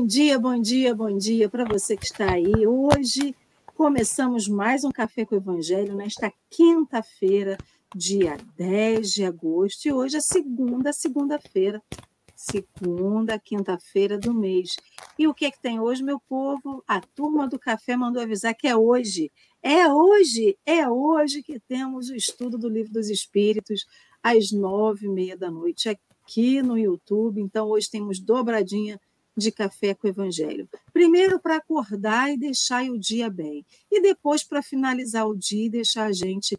[0.00, 2.66] Bom dia, bom dia, bom dia para você que está aí.
[2.66, 3.36] Hoje
[3.76, 7.58] começamos mais um Café com o Evangelho nesta quinta-feira,
[7.94, 11.82] dia 10 de agosto, e hoje é segunda, segunda-feira,
[12.34, 14.74] segunda, quinta-feira do mês.
[15.18, 16.82] E o que é que tem hoje, meu povo?
[16.88, 19.30] A turma do café mandou avisar que é hoje.
[19.62, 23.84] É hoje, é hoje que temos o estudo do Livro dos Espíritos,
[24.22, 27.38] às nove e meia da noite, aqui no YouTube.
[27.38, 28.98] Então, hoje temos dobradinha
[29.36, 30.68] de café com o Evangelho.
[30.92, 35.70] Primeiro para acordar e deixar o dia bem, e depois para finalizar o dia e
[35.70, 36.58] deixar a gente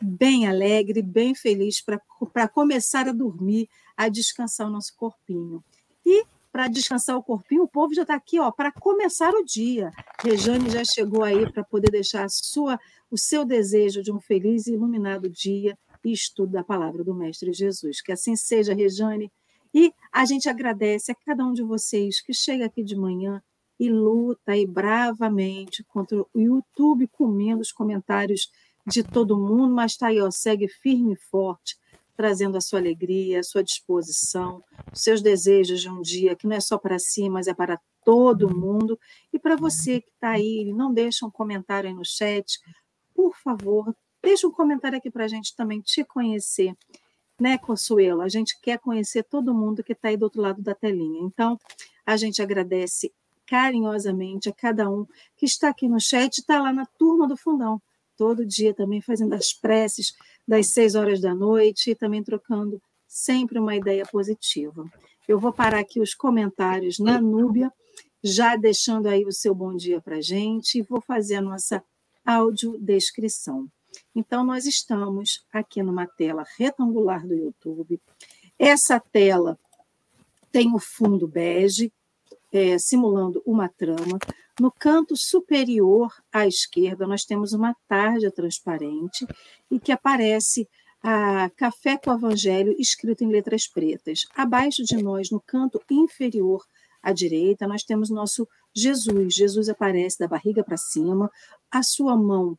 [0.00, 5.62] bem alegre, bem feliz para começar a dormir, a descansar o nosso corpinho.
[6.04, 9.92] E para descansar o corpinho, o povo já está aqui ó, para começar o dia.
[10.22, 12.78] Rejane já chegou aí para poder deixar a sua,
[13.10, 17.52] o seu desejo de um feliz e iluminado dia e estudo da palavra do Mestre
[17.52, 18.00] Jesus.
[18.00, 19.30] Que assim seja, Rejane.
[19.72, 23.42] E a gente agradece a cada um de vocês que chega aqui de manhã
[23.78, 28.50] e luta aí bravamente contra o YouTube comendo os comentários
[28.86, 31.78] de todo mundo, mas está aí, ó, segue firme e forte,
[32.16, 34.62] trazendo a sua alegria, a sua disposição,
[34.92, 37.80] os seus desejos de um dia que não é só para si, mas é para
[38.04, 38.98] todo mundo.
[39.32, 42.58] E para você que está aí, não deixa um comentário aí no chat,
[43.14, 46.76] por favor, Deixa um comentário aqui para a gente também te conhecer,
[47.40, 48.20] né, Consuelo?
[48.20, 51.20] A gente quer conhecer todo mundo que está aí do outro lado da telinha.
[51.22, 51.58] Então,
[52.04, 53.12] a gente agradece
[53.46, 57.82] carinhosamente a cada um que está aqui no chat, está lá na turma do fundão,
[58.16, 60.14] todo dia também fazendo as preces
[60.46, 64.84] das seis horas da noite e também trocando sempre uma ideia positiva.
[65.26, 67.72] Eu vou parar aqui os comentários na Núbia,
[68.22, 71.82] já deixando aí o seu bom dia para gente, e vou fazer a nossa
[72.24, 73.68] audiodescrição.
[74.14, 78.00] Então, nós estamos aqui numa tela retangular do YouTube.
[78.58, 79.58] Essa tela
[80.52, 81.92] tem o fundo bege,
[82.52, 84.18] é, simulando uma trama.
[84.60, 89.26] No canto superior à esquerda, nós temos uma tarja transparente
[89.70, 90.68] e que aparece
[91.02, 94.26] a Café com o Evangelho escrito em letras pretas.
[94.34, 96.62] Abaixo de nós, no canto inferior
[97.02, 99.34] à direita, nós temos nosso Jesus.
[99.34, 101.30] Jesus aparece da barriga para cima,
[101.70, 102.58] a sua mão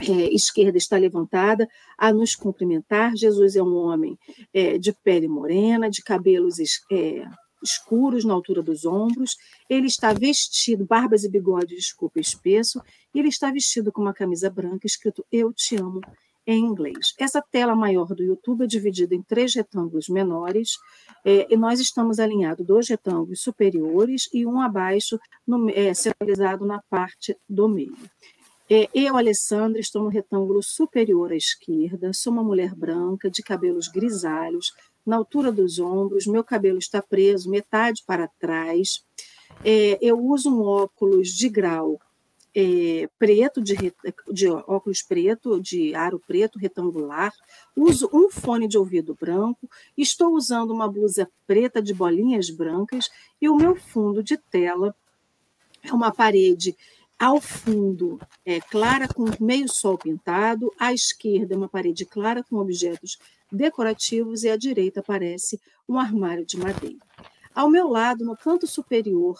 [0.00, 3.16] é, esquerda está levantada a nos cumprimentar.
[3.16, 4.18] Jesus é um homem
[4.52, 6.58] é, de pele morena, de cabelos
[6.90, 7.26] é,
[7.62, 9.36] escuros na altura dos ombros.
[9.68, 12.80] Ele está vestido, barbas e bigode, desculpa, espesso,
[13.14, 16.00] e ele está vestido com uma camisa branca escrito Eu te amo
[16.46, 17.12] em inglês.
[17.18, 20.78] Essa tela maior do YouTube é dividida em três retângulos menores,
[21.22, 26.80] é, e nós estamos alinhados dois retângulos superiores e um abaixo, no, é, centralizado na
[26.88, 27.94] parte do meio.
[28.70, 33.88] É, eu, Alessandra, estou no retângulo superior à esquerda, sou uma mulher branca, de cabelos
[33.88, 34.74] grisalhos,
[35.06, 39.02] na altura dos ombros, meu cabelo está preso metade para trás.
[39.64, 41.98] É, eu uso um óculos de grau
[42.54, 43.74] é, preto, de,
[44.30, 47.32] de, óculos preto, de aro preto, retangular.
[47.74, 49.70] Uso um fone de ouvido branco.
[49.96, 53.08] Estou usando uma blusa preta de bolinhas brancas
[53.40, 54.94] e o meu fundo de tela
[55.82, 56.76] é uma parede
[57.18, 63.18] ao fundo, é clara com meio sol pintado, à esquerda, uma parede clara com objetos
[63.50, 66.98] decorativos e à direita aparece um armário de madeira.
[67.52, 69.36] Ao meu lado, no canto superior,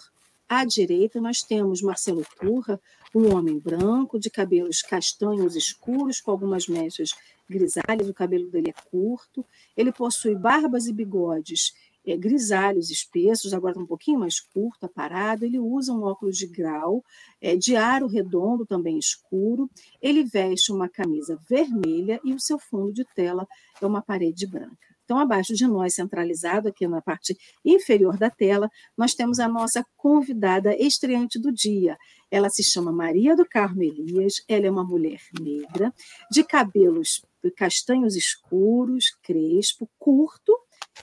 [0.48, 2.80] à direita, nós temos Marcelo Turra,
[3.14, 7.14] um homem branco, de cabelos castanhos escuros, com algumas mechas
[7.48, 9.44] grisalhas, o cabelo dele é curto.
[9.76, 11.74] Ele possui barbas e bigodes
[12.10, 15.44] é, grisalhos espessos, agora está um pouquinho mais curto, aparado.
[15.44, 17.04] Ele usa um óculos de grau,
[17.40, 19.70] é, de aro redondo, também escuro.
[20.00, 23.46] Ele veste uma camisa vermelha e o seu fundo de tela
[23.80, 24.88] é uma parede branca.
[25.04, 27.34] Então, abaixo de nós, centralizado aqui na parte
[27.64, 31.96] inferior da tela, nós temos a nossa convidada estreante do dia.
[32.30, 35.94] Ela se chama Maria do Carmo Elias, ela é uma mulher negra,
[36.30, 37.22] de cabelos
[37.56, 40.52] castanhos escuros, crespo, curto,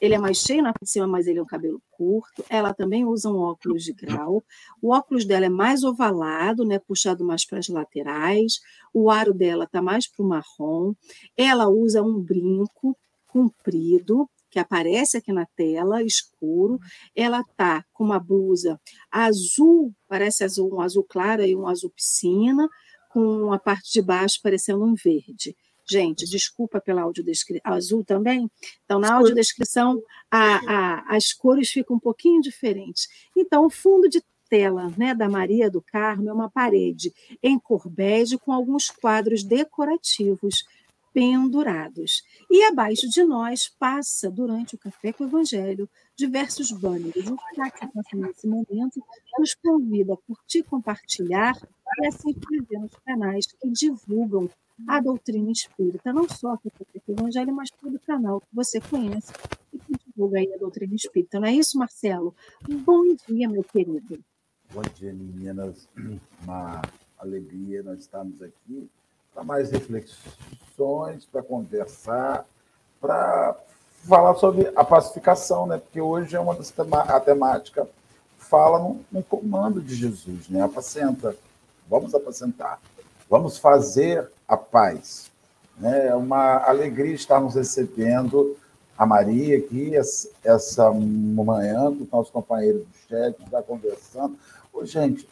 [0.01, 2.43] ele é mais cheio na parte de cima, mas ele é um cabelo curto.
[2.49, 4.43] Ela também usa um óculos de grau.
[4.81, 8.59] O óculos dela é mais ovalado, né, puxado mais para as laterais.
[8.93, 10.93] O aro dela está mais para o marrom.
[11.37, 12.97] Ela usa um brinco
[13.27, 16.79] comprido, que aparece aqui na tela, escuro.
[17.13, 18.79] Ela tá com uma blusa
[19.11, 22.67] azul, parece azul, um azul claro e um azul piscina,
[23.11, 25.55] com a parte de baixo parecendo um verde.
[25.87, 27.61] Gente, desculpa pela audiodescrição.
[27.63, 28.49] Azul também?
[28.83, 30.01] Então, na audiodescrição,
[30.31, 33.07] a, a, as cores ficam um pouquinho diferentes.
[33.37, 37.89] Então, o fundo de tela né, da Maria do Carmo é uma parede em cor
[37.89, 40.63] bege com alguns quadros decorativos
[41.13, 42.23] pendurados.
[42.51, 47.15] E abaixo de nós passa, durante o Café com o Evangelho, diversos banners.
[47.27, 49.01] O Crack nesse momento
[49.39, 51.55] nos convida a curtir, compartilhar
[52.01, 54.49] e assim inscrever nos canais que divulgam
[54.87, 56.69] a doutrina espírita, não só aqui
[57.07, 59.31] o Evangelho, mas todo o canal que você conhece
[59.71, 61.39] e que divulga aí a doutrina espírita.
[61.39, 62.35] Não é isso, Marcelo?
[62.67, 64.19] Bom dia, meu querido.
[64.73, 65.87] Bom dia, meninas.
[66.43, 66.81] Uma
[67.17, 68.89] alegria nós estamos aqui
[69.33, 72.45] para mais reflexões, para conversar,
[72.99, 73.57] para
[74.03, 75.77] falar sobre a pacificação, né?
[75.77, 77.87] Porque hoje é uma das a temática
[78.37, 80.61] fala no, no comando de Jesus, né?
[80.61, 81.35] Apacenta.
[81.87, 82.79] Vamos apacentar.
[83.29, 85.31] Vamos fazer a paz.
[85.77, 86.07] Né?
[86.07, 88.55] É uma alegria estarmos recebendo
[88.97, 89.91] a Maria aqui,
[90.43, 94.37] essa manhã, com os nossos companheiros do chat, está conversando.
[94.71, 95.27] Ô, gente,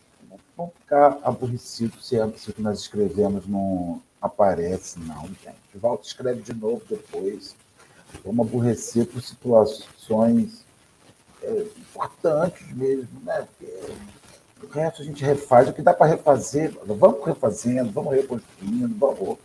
[0.58, 5.56] vamos ficar aborrecidos se, se o que nós escrevemos não aparece, não, gente.
[5.76, 7.56] Volta, escreve de novo depois.
[8.24, 10.64] Vamos aborrecer por situações
[11.42, 13.48] é, importantes mesmo, né?
[13.48, 13.94] Porque
[14.64, 15.70] o resto a gente refaz.
[15.70, 19.38] O que dá para refazer, vamos refazendo, vamos reconstruindo, vamos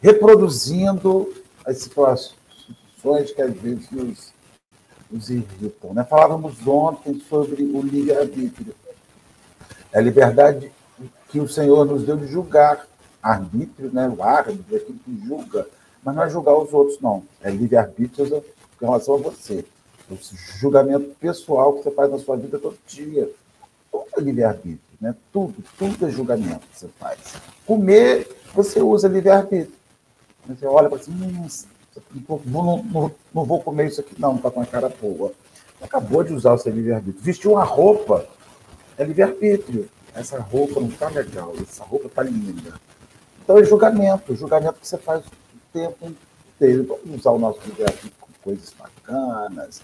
[0.00, 1.32] reproduzindo
[1.64, 4.32] as situações que às vezes nos,
[5.10, 5.94] nos irritam.
[5.94, 6.04] Né?
[6.04, 8.74] Falávamos ontem sobre o livre-arbítrio.
[9.92, 10.72] É a liberdade
[11.28, 12.86] que o Senhor nos deu de julgar.
[13.22, 14.08] Arbítrio, né?
[14.08, 15.66] o árbitro, aquilo que julga.
[16.02, 17.24] Mas não é julgar os outros, não.
[17.42, 18.44] É livre-arbítrio
[18.80, 19.64] em relação a você.
[20.10, 20.16] O
[20.58, 23.28] julgamento pessoal que você faz na sua vida todo dia
[23.90, 25.14] tudo é livre-arbítrio, né?
[25.32, 27.18] Tudo, tudo é julgamento que você faz.
[27.66, 29.76] Comer, você usa livre-arbítrio.
[30.48, 31.46] Você olha para assim, hum,
[32.46, 35.32] não, não, não, vou comer isso aqui, não, está com a cara boa.
[35.80, 37.22] Acabou de usar o seu livre-arbítrio.
[37.22, 38.26] Vestir uma roupa
[38.96, 39.88] é livre-arbítrio.
[40.14, 42.74] Essa roupa não está legal, essa roupa está linda.
[43.42, 45.30] Então é julgamento, julgamento que você faz o
[45.72, 46.12] tempo
[46.54, 46.84] inteiro.
[46.84, 49.82] Vamos usar o nosso livre-arbítrio com coisas bacanas,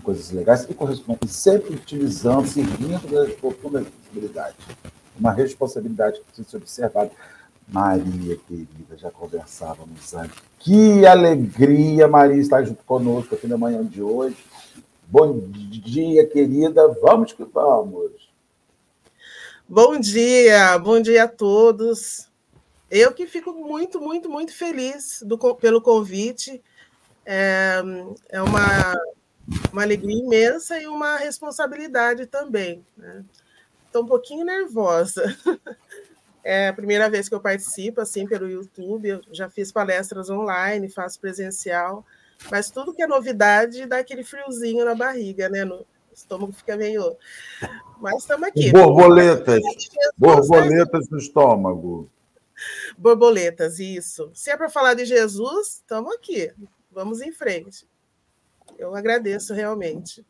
[0.00, 4.56] coisas legais e correspondem, sempre utilizando, servindo da responsabilidade.
[5.18, 7.10] Uma responsabilidade que precisa ser observada.
[7.68, 10.36] Maria, querida, já conversávamos antes.
[10.58, 14.36] Que alegria, Maria, estar junto conosco aqui na manhã de hoje.
[15.06, 16.88] Bom dia, querida.
[17.00, 18.30] Vamos que vamos.
[19.68, 22.28] Bom dia, bom dia a todos.
[22.90, 26.62] Eu que fico muito, muito, muito feliz do, pelo convite.
[27.24, 27.82] É,
[28.28, 28.94] é uma
[29.72, 32.84] uma alegria imensa e uma responsabilidade também.
[32.96, 33.24] Né?
[33.86, 35.22] Estou um pouquinho nervosa.
[36.44, 39.08] É a primeira vez que eu participo assim pelo YouTube.
[39.08, 42.04] Eu já fiz palestras online, faço presencial,
[42.50, 45.64] mas tudo que é novidade dá aquele friozinho na barriga, né?
[45.64, 47.16] No estômago fica meio.
[48.00, 48.72] Mas estamos aqui.
[48.72, 49.62] Borboletas.
[50.18, 52.10] Borboletas no estômago.
[52.98, 54.28] Borboletas, isso.
[54.34, 56.52] Se é para falar de Jesus, estamos aqui.
[56.90, 57.86] Vamos em frente.
[58.82, 60.24] Eu agradeço realmente.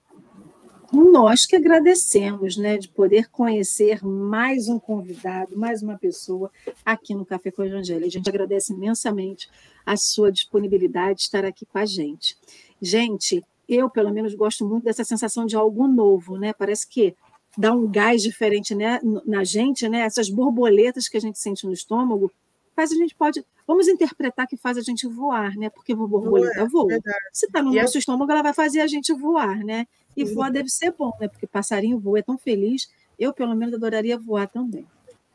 [0.93, 6.51] Nós que agradecemos, né, de poder conhecer mais um convidado, mais uma pessoa
[6.85, 8.05] aqui no Café com a Evangelho.
[8.05, 9.49] A gente agradece imensamente
[9.87, 12.37] a sua disponibilidade de estar aqui com a gente.
[12.79, 16.53] Gente, eu, pelo menos, gosto muito dessa sensação de algo novo, né?
[16.53, 17.17] Parece que
[17.57, 20.01] dá um gás diferente né, na gente, né?
[20.01, 22.31] Essas borboletas que a gente sente no estômago,
[22.77, 23.43] faz a gente pode.
[23.67, 25.71] Vamos interpretar que faz a gente voar, né?
[25.71, 26.89] Porque borboleta é, voa.
[26.89, 27.19] Verdade.
[27.33, 28.01] Se está no e nosso é...
[28.01, 29.87] estômago, ela vai fazer a gente voar, né?
[30.17, 31.29] E voar deve ser bom, né?
[31.29, 32.91] Porque passarinho voa, é tão feliz.
[33.19, 34.87] Eu, pelo menos, adoraria voar também.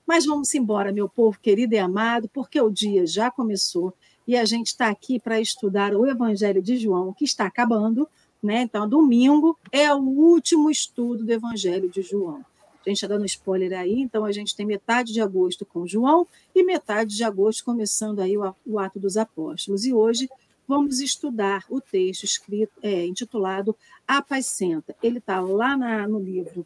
[0.06, 3.94] Mas vamos embora, meu povo querido e amado, porque o dia já começou
[4.26, 8.08] e a gente está aqui para estudar o Evangelho de João, que está acabando,
[8.44, 8.62] né?
[8.62, 12.44] Então, domingo é o último estudo do Evangelho de João.
[12.88, 16.26] A gente está dando spoiler aí, então a gente tem metade de agosto com João
[16.56, 19.86] e metade de agosto começando aí o, o Ato dos Apóstolos.
[19.86, 20.30] E hoje
[20.66, 23.76] vamos estudar o texto escrito, é, intitulado
[24.08, 24.96] Apacenta.
[25.04, 26.66] Ele está lá na, no livro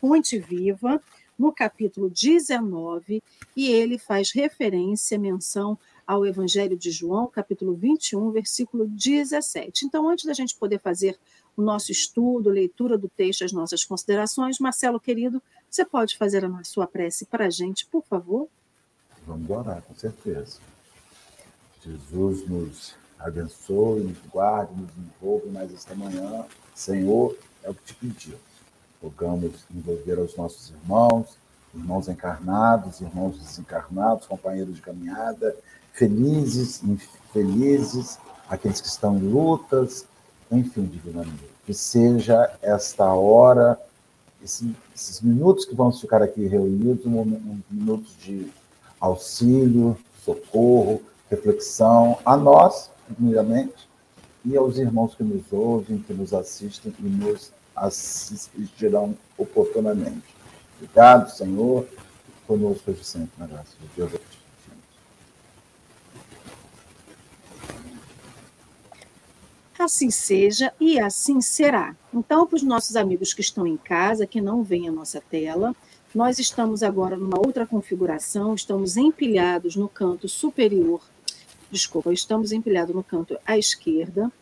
[0.00, 1.02] Fonte Viva,
[1.36, 3.20] no capítulo 19,
[3.56, 9.84] e ele faz referência, menção ao Evangelho de João, capítulo 21, versículo 17.
[9.84, 11.18] Então, antes da gente poder fazer
[11.56, 15.42] o nosso estudo, leitura do texto, as nossas considerações, Marcelo, querido,
[15.76, 18.48] você pode fazer a sua prece para a gente, por favor?
[19.26, 20.58] Vamos orar, com certeza.
[21.84, 26.46] Jesus nos abençoe, nos guarde, nos envolve mais esta manhã.
[26.74, 28.40] Senhor, é o que te pedimos.
[29.02, 31.36] Rogamos envolver os nossos irmãos,
[31.74, 35.54] irmãos encarnados, irmãos desencarnados, companheiros de caminhada,
[35.92, 38.18] felizes, infelizes,
[38.48, 40.06] aqueles que estão em lutas,
[40.50, 41.44] enfim, divinamente.
[41.66, 43.78] Que seja esta hora
[44.46, 48.48] esse, esses minutos que vamos ficar aqui reunidos, um, um, minutos de
[49.00, 53.88] auxílio, socorro, reflexão, a nós, primeiramente,
[54.44, 60.24] e aos irmãos que nos ouvem, que nos assistem e nos assistirão oportunamente.
[60.76, 61.86] Obrigado, Senhor,
[62.46, 64.12] conosco hoje sempre, na graça de Deus.
[69.86, 71.94] Assim seja e assim será.
[72.12, 75.76] Então, para os nossos amigos que estão em casa, que não veem a nossa tela,
[76.12, 81.00] nós estamos agora numa outra configuração, estamos empilhados no canto superior,
[81.70, 84.32] desculpa, estamos empilhados no canto à esquerda,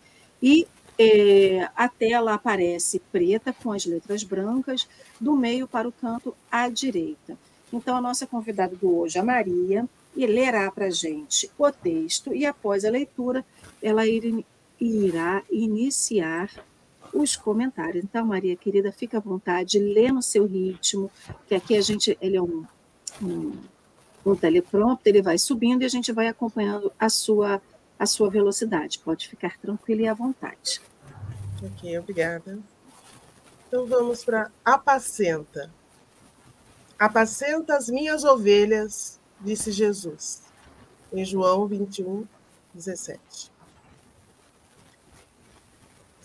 [0.42, 0.66] e
[0.98, 4.88] é, a tela aparece preta com as letras brancas,
[5.20, 7.36] do meio para o canto à direita.
[7.70, 9.86] Então, a nossa convidada do hoje, a Maria,
[10.16, 13.44] e lerá para a gente o texto, e após a leitura,
[13.82, 14.06] ela
[14.84, 16.50] irá iniciar
[17.12, 18.04] os comentários.
[18.04, 21.10] Então, Maria querida, fica à vontade, lê no seu ritmo,
[21.46, 22.64] que aqui a gente, ele é um,
[23.22, 23.52] um,
[24.26, 27.62] um teleprompter, ele vai subindo e a gente vai acompanhando a sua,
[27.98, 28.98] a sua velocidade.
[28.98, 30.80] Pode ficar tranquila e à vontade.
[31.62, 32.58] Ok, obrigada.
[33.68, 35.70] Então vamos para apacenta.
[36.98, 40.42] Apacenta as minhas ovelhas, disse Jesus,
[41.12, 42.24] em João 21,
[42.72, 43.53] 17.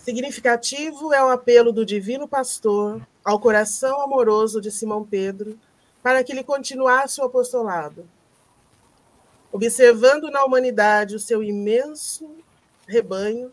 [0.02, 5.60] Significativo é o apelo do divino pastor ao coração amoroso de Simão Pedro
[6.02, 8.08] para que ele continuasse o apostolado.
[9.52, 12.34] Observando na humanidade o seu imenso
[12.86, 13.52] rebanho,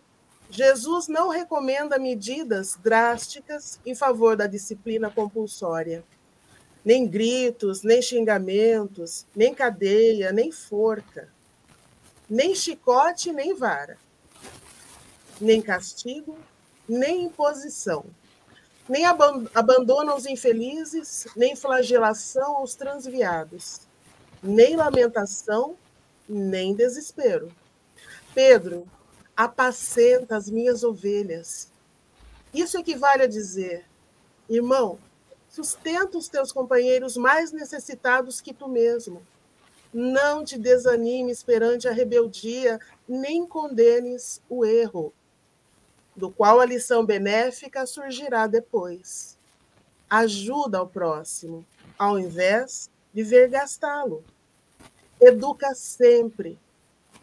[0.50, 6.02] Jesus não recomenda medidas drásticas em favor da disciplina compulsória.
[6.84, 11.28] Nem gritos, nem xingamentos, nem cadeia, nem forca,
[12.30, 13.98] nem chicote, nem vara
[15.40, 16.38] nem castigo,
[16.88, 18.06] nem imposição,
[18.88, 23.82] nem abandono aos infelizes, nem flagelação aos transviados,
[24.42, 25.76] nem lamentação,
[26.28, 27.52] nem desespero.
[28.34, 28.88] Pedro,
[29.36, 31.70] apacenta as minhas ovelhas.
[32.54, 33.86] Isso equivale a dizer,
[34.50, 34.98] irmão,
[35.50, 39.22] sustenta os teus companheiros mais necessitados que tu mesmo.
[39.94, 45.14] Não te desanimes perante a rebeldia, nem condenes o erro
[46.18, 49.38] do qual a lição benéfica surgirá depois.
[50.10, 51.64] Ajuda ao próximo,
[51.98, 54.24] ao invés de ver gastá-lo.
[55.22, 56.58] Educa sempre.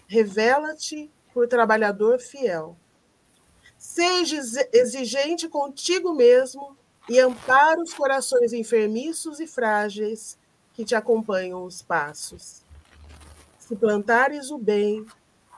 [0.06, 2.76] Revela-te por trabalhador fiel.
[3.76, 4.40] Seja
[4.72, 6.76] exigente contigo mesmo
[7.08, 10.38] e ampara os corações enfermiços e frágeis
[10.72, 12.62] que te acompanham os passos.
[13.58, 15.04] Se plantares o bem,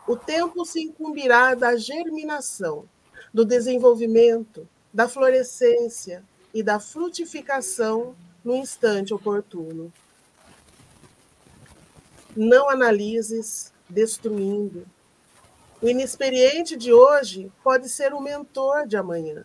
[0.09, 2.89] o tempo se incumbirá da germinação
[3.37, 6.25] do desenvolvimento, da florescência
[6.55, 9.93] e da frutificação no instante oportuno.
[12.35, 14.87] Não analises destruindo.
[15.83, 19.45] O inexperiente de hoje pode ser o mentor de amanhã.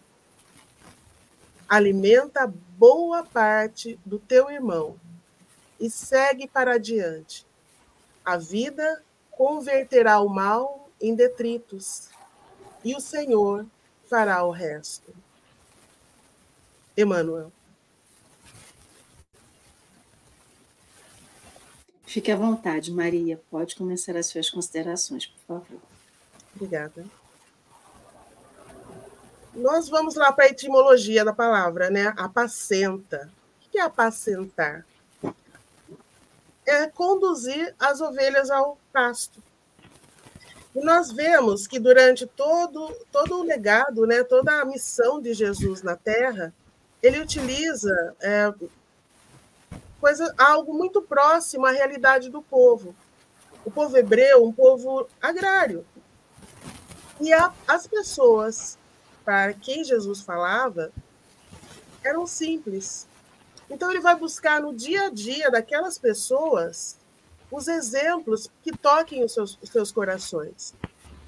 [1.67, 4.95] Alimenta boa parte do teu irmão
[5.77, 7.45] e segue para adiante.
[8.23, 12.09] A vida converterá o mal em detritos,
[12.85, 13.65] e o Senhor
[14.11, 15.15] fará o resto.
[16.97, 17.49] Emmanuel.
[22.05, 23.41] Fique à vontade, Maria.
[23.49, 25.81] Pode começar as suas considerações, por favor.
[26.53, 27.05] Obrigada.
[29.53, 32.13] Nós vamos lá para a etimologia da palavra, né?
[32.17, 33.31] Apacenta.
[33.65, 34.85] O que é apacentar?
[36.65, 39.41] É conduzir as ovelhas ao pasto.
[40.75, 45.83] E nós vemos que durante todo, todo o legado, né, toda a missão de Jesus
[45.83, 46.53] na Terra,
[47.03, 48.53] ele utiliza é,
[49.99, 52.95] coisa, algo muito próximo à realidade do povo.
[53.65, 55.85] O povo hebreu, um povo agrário.
[57.19, 58.77] E a, as pessoas
[59.25, 60.91] para quem Jesus falava
[62.03, 63.07] eram simples.
[63.69, 66.97] Então ele vai buscar no dia a dia daquelas pessoas
[67.51, 70.73] os exemplos que toquem os seus, os seus corações.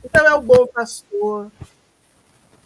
[0.03, 1.51] Então, é o bom pastor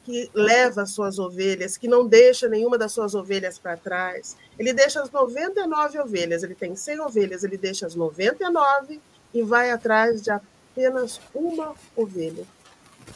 [0.06, 4.38] que leva as suas ovelhas, que não deixa nenhuma das suas ovelhas para trás.
[4.58, 9.02] Ele deixa as 99 ovelhas, ele tem 100 ovelhas, ele deixa as 99
[9.34, 12.46] e vai atrás de apenas uma ovelha.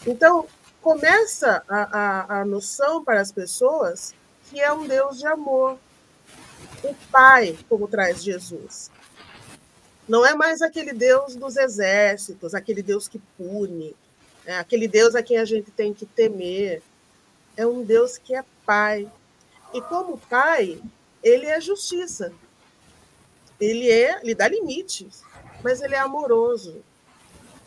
[0.05, 0.45] Então,
[0.81, 4.13] começa a, a, a noção para as pessoas
[4.50, 5.77] que é um Deus de amor.
[6.83, 8.91] O Pai, como traz Jesus.
[10.08, 13.96] Não é mais aquele Deus dos exércitos, aquele Deus que pune,
[14.46, 16.81] é aquele Deus a quem a gente tem que temer.
[17.55, 19.10] É um Deus que é Pai.
[19.74, 20.81] E como Pai,
[21.24, 22.34] ele é justiça.
[23.60, 25.24] Ele é, ele dá limites,
[25.63, 26.84] mas ele é amoroso.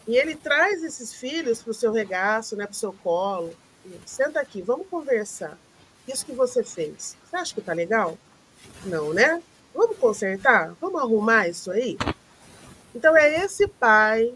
[0.07, 3.55] E ele traz esses filhos para o seu regaço, né, para o seu colo.
[4.05, 5.57] Senta aqui, vamos conversar.
[6.07, 8.19] Isso que você fez, você acha que tá legal?
[8.85, 9.43] Não, né?
[9.73, 10.75] Vamos consertar?
[10.81, 11.97] Vamos arrumar isso aí?
[12.95, 14.35] Então é esse pai,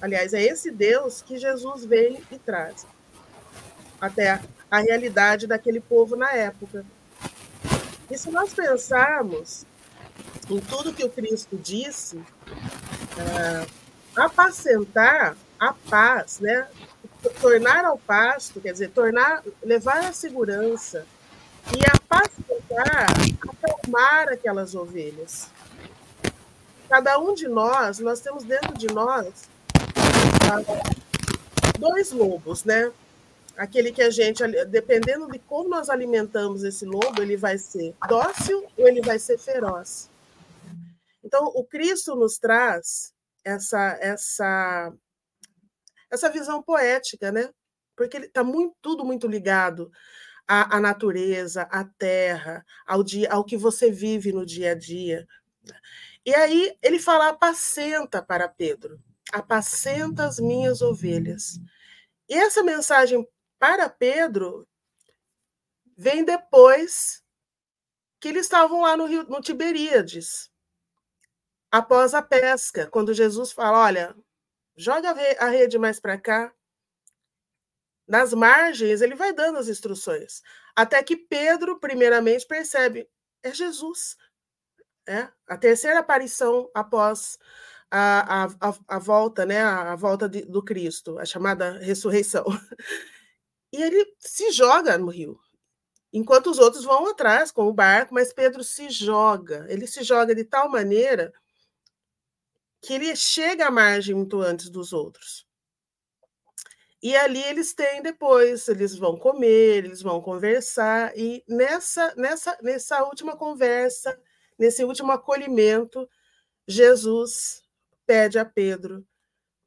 [0.00, 2.86] aliás, é esse Deus que Jesus vem e traz
[4.00, 6.84] até a realidade daquele povo na época.
[8.10, 9.64] E se nós pensarmos
[10.50, 12.20] em tudo que o Cristo disse,
[13.16, 13.66] é,
[14.16, 16.66] apacentar a paz, né?
[17.40, 21.06] tornar ao pasto, quer dizer, tornar, levar a segurança
[21.76, 23.06] e apacentar,
[23.40, 25.48] acalmar aquelas ovelhas.
[26.92, 29.48] Cada um de nós, nós temos dentro de nós
[30.52, 32.92] ah, dois lobos, né?
[33.56, 38.70] Aquele que a gente, dependendo de como nós alimentamos esse lobo, ele vai ser dócil
[38.76, 40.10] ou ele vai ser feroz.
[41.24, 44.92] Então, o Cristo nos traz essa essa
[46.10, 47.48] essa visão poética, né?
[47.96, 49.90] Porque ele está muito, tudo muito ligado
[50.46, 55.26] à, à, natureza, à terra, ao dia, ao que você vive no dia a dia.
[56.24, 59.00] E aí ele fala: apacenta para Pedro,
[59.32, 61.58] apacenta as minhas ovelhas.
[62.28, 63.26] E essa mensagem
[63.58, 64.66] para Pedro
[65.96, 67.22] vem depois
[68.20, 70.50] que eles estavam lá no, Rio, no Tiberíades,
[71.70, 74.16] após a pesca, quando Jesus fala: olha,
[74.76, 76.54] joga a rede mais para cá.
[78.06, 80.42] Nas margens, ele vai dando as instruções.
[80.76, 83.08] Até que Pedro, primeiramente, percebe:
[83.42, 84.16] é Jesus.
[85.06, 87.38] É a terceira aparição após
[87.90, 89.60] a, a, a, a volta, né?
[89.62, 92.44] A, volta de, do Cristo, a chamada ressurreição.
[93.72, 95.40] E ele se joga no rio,
[96.12, 99.64] enquanto os outros vão atrás com o barco, mas Pedro se joga.
[99.68, 101.32] Ele se joga de tal maneira
[102.82, 105.46] que ele chega à margem muito antes dos outros.
[107.02, 113.02] E ali eles têm depois, eles vão comer, eles vão conversar, e nessa, nessa, nessa
[113.04, 114.20] última conversa,
[114.58, 116.08] nesse último acolhimento,
[116.66, 117.62] Jesus
[118.06, 119.06] pede a Pedro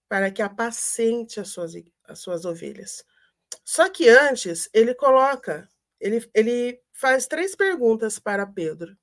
[0.08, 3.06] para que apacente as suas, as suas ovelhas.
[3.64, 5.70] Só que antes, ele coloca,
[6.00, 8.98] ele, ele faz três perguntas para Pedro.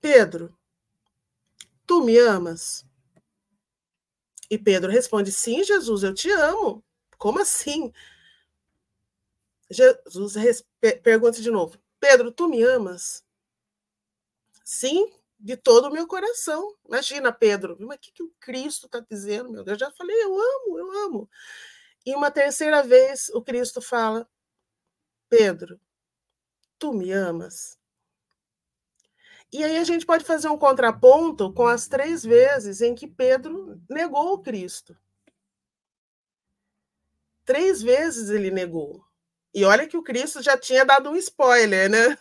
[0.00, 0.56] Pedro,
[1.86, 2.84] Tu me amas?
[4.50, 6.84] E Pedro responde: Sim, Jesus, eu te amo.
[7.16, 7.92] Como assim?
[9.70, 10.34] Jesus
[11.02, 13.24] pergunta de novo: Pedro, tu me amas?
[14.68, 16.74] Sim, de todo o meu coração.
[16.84, 19.80] Imagina, Pedro, mas o que, que o Cristo está dizendo, meu Deus?
[19.80, 21.30] Eu já falei, eu amo, eu amo.
[22.04, 24.28] E uma terceira vez o Cristo fala:
[25.28, 25.80] Pedro,
[26.80, 27.78] tu me amas?
[29.52, 33.80] E aí a gente pode fazer um contraponto com as três vezes em que Pedro
[33.88, 34.96] negou o Cristo.
[37.44, 39.04] Três vezes ele negou.
[39.54, 42.18] E olha que o Cristo já tinha dado um spoiler, né?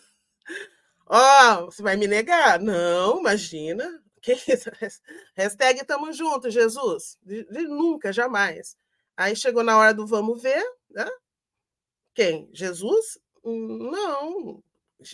[1.07, 2.59] Ó, oh, você vai me negar?
[2.59, 4.03] Não, imagina.
[4.21, 4.69] Que isso?
[5.35, 7.17] Hashtag tamo junto, Jesus.
[7.21, 8.75] De, de, nunca, jamais.
[9.15, 11.07] Aí chegou na hora do vamos ver, né?
[12.13, 12.49] Quem?
[12.53, 13.19] Jesus?
[13.43, 14.63] Não,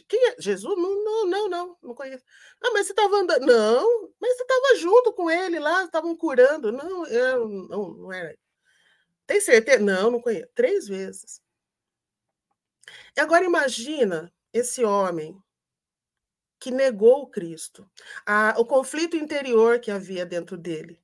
[0.07, 0.35] quem é?
[0.39, 0.77] Jesus?
[0.77, 2.23] Não, não, não, não, não conheço.
[2.61, 3.45] Ah, mas você estava andando.
[3.45, 6.71] Não, mas você estava junto com ele lá, estavam curando.
[6.71, 8.37] Não, eu não, não era.
[9.27, 9.79] Tem certeza?
[9.79, 10.49] Não, não conheço.
[10.55, 11.41] Três vezes.
[13.15, 15.41] E agora imagina esse homem
[16.61, 17.89] que negou o Cristo,
[18.23, 21.01] a, o conflito interior que havia dentro dele.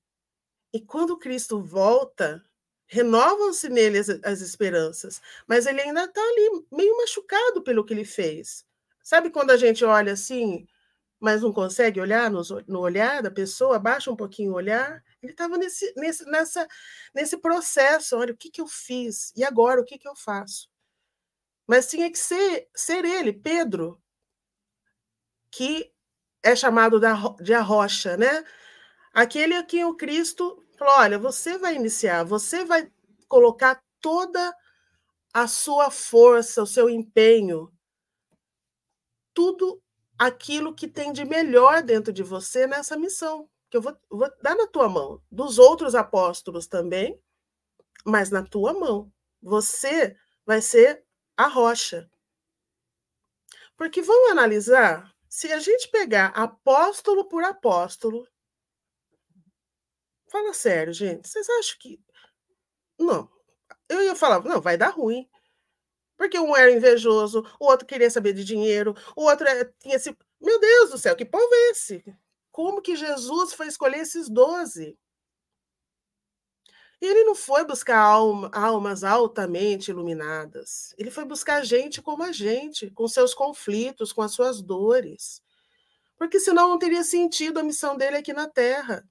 [0.72, 2.44] E quando Cristo volta,
[2.86, 8.06] renovam-se nele as, as, esperanças, mas ele ainda está ali meio machucado pelo que ele
[8.06, 8.64] fez.
[9.02, 10.68] Sabe quando a gente olha assim,
[11.20, 15.04] mas não consegue olhar no, no olhar da pessoa, baixa um pouquinho o olhar?
[15.24, 16.68] Ele estava nesse, nesse, nessa,
[17.16, 19.34] nesse processo, olha, o que, que eu fiz?
[19.36, 20.70] E agora, o que, que eu faço?
[21.66, 24.00] Mas tinha que ser, ser ele, Pedro,
[25.52, 25.92] que
[26.44, 27.00] é chamado
[27.42, 28.44] de a rocha, né?
[29.14, 32.92] Aquele a quem o Cristo falou: olha, você vai iniciar, você vai
[33.28, 34.56] colocar toda
[35.34, 37.72] a sua força, o seu empenho
[39.38, 39.80] tudo
[40.18, 44.56] aquilo que tem de melhor dentro de você nessa missão, que eu vou, vou dar
[44.56, 47.22] na tua mão, dos outros apóstolos também,
[48.04, 49.14] mas na tua mão.
[49.40, 51.04] Você vai ser
[51.38, 52.10] a rocha.
[53.78, 58.28] Porque vamos analisar, se a gente pegar apóstolo por apóstolo,
[60.32, 62.02] fala sério, gente, vocês acham que.
[62.98, 63.30] Não.
[63.88, 65.30] Eu ia falar, não, vai dar ruim.
[66.18, 70.18] Porque um era invejoso, o outro queria saber de dinheiro, o outro é, tinha esse.
[70.42, 72.04] Meu Deus do céu, que povo é esse?
[72.52, 74.98] Como que Jesus foi escolher esses doze?
[77.00, 80.96] Ele não foi buscar alma, almas altamente iluminadas.
[80.98, 85.42] Ele foi buscar gente como a gente, com seus conflitos, com as suas dores.
[86.18, 89.08] Porque senão não teria sentido a missão dele aqui na Terra.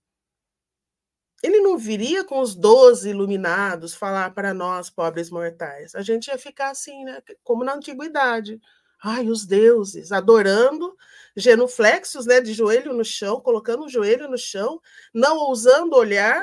[1.42, 5.94] Ele não viria com os doze iluminados falar para nós, pobres mortais.
[5.94, 7.22] A gente ia ficar assim, né?
[7.44, 8.60] como na antiguidade.
[9.00, 10.96] Ai, os deuses, adorando,
[11.36, 14.80] genuflexos, né, de joelho no chão, colocando o joelho no chão,
[15.12, 16.42] não ousando olhar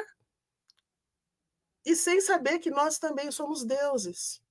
[1.86, 4.42] e sem saber que nós também somos deuses.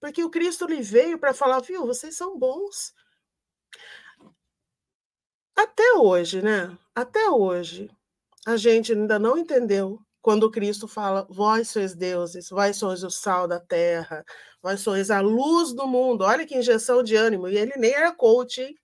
[0.00, 2.94] Porque o Cristo lhe veio para falar, viu, vocês são bons.
[5.56, 6.78] Até hoje, né?
[6.94, 7.90] Até hoje,
[8.46, 13.10] a gente ainda não entendeu quando o Cristo fala: Vós sois deuses, vós sois o
[13.10, 14.24] sal da terra,
[14.62, 16.22] vós sois a luz do mundo.
[16.22, 17.48] Olha que injeção de ânimo.
[17.48, 18.78] E ele nem era coach, hein?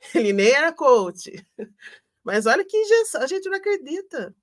[0.14, 1.32] Ele nem era coach.
[2.24, 4.34] Mas olha que injeção, a gente não acredita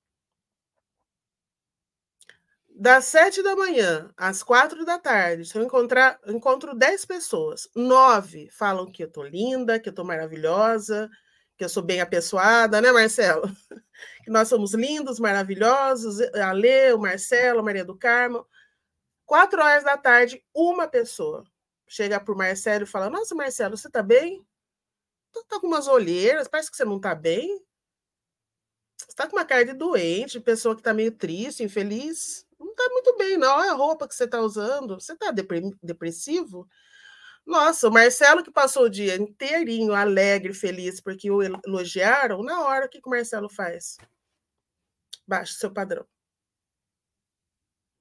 [2.80, 8.48] das sete da manhã às quatro da tarde, se eu encontrar, encontro dez pessoas, nove
[8.50, 11.10] falam que eu tô linda, que eu tô maravilhosa,
[11.58, 13.42] que eu sou bem apessoada, né, Marcelo?
[14.24, 18.46] Que nós somos lindos, maravilhosos, a Lê, o Marcelo, a Maria do Carmo.
[19.26, 21.44] Quatro horas da tarde, uma pessoa
[21.86, 24.42] chega para o Marcelo e fala: Nossa, Marcelo, você tá bem?
[25.32, 27.62] Tá, tá com umas olheiras, parece que você não tá bem.
[28.96, 32.88] Você está com uma cara de doente, pessoa que está meio triste, infeliz não está
[32.90, 33.62] muito bem, não.
[33.62, 35.00] É a roupa que você está usando.
[35.00, 35.32] Você está
[35.82, 36.68] depressivo?
[37.46, 42.86] Nossa, o Marcelo que passou o dia inteirinho alegre, feliz, porque o elogiaram, na hora
[42.86, 43.96] o que, que o Marcelo faz?
[45.26, 46.06] Baixa o seu padrão.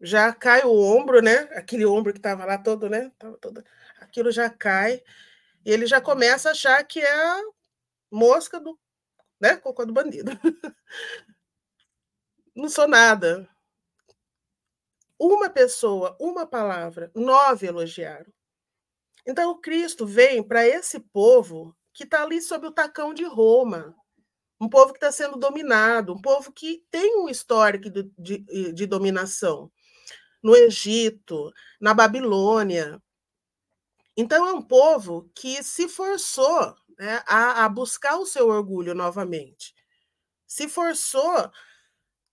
[0.02, 1.50] Já cai o ombro, né?
[1.54, 3.12] Aquele ombro que estava lá todo, né?
[3.18, 3.64] Tava todo...
[4.00, 5.02] Aquilo já cai.
[5.66, 7.42] E ele já começa a achar que é a
[8.12, 8.80] mosca do,
[9.42, 9.58] né?
[9.58, 10.32] Cocô do bandido.
[12.56, 13.50] Não sou nada
[15.20, 18.32] uma pessoa, uma palavra, nove elogiaram.
[19.28, 23.94] Então, o Cristo vem para esse povo que está ali sob o tacão de Roma,
[24.62, 28.86] um povo que está sendo dominado, um povo que tem um histórico de, de, de
[28.86, 29.72] dominação
[30.42, 33.02] no Egito, na Babilônia.
[34.16, 39.74] Então, é um povo que se forçou né, a, a buscar o seu orgulho novamente,
[40.48, 41.52] se forçou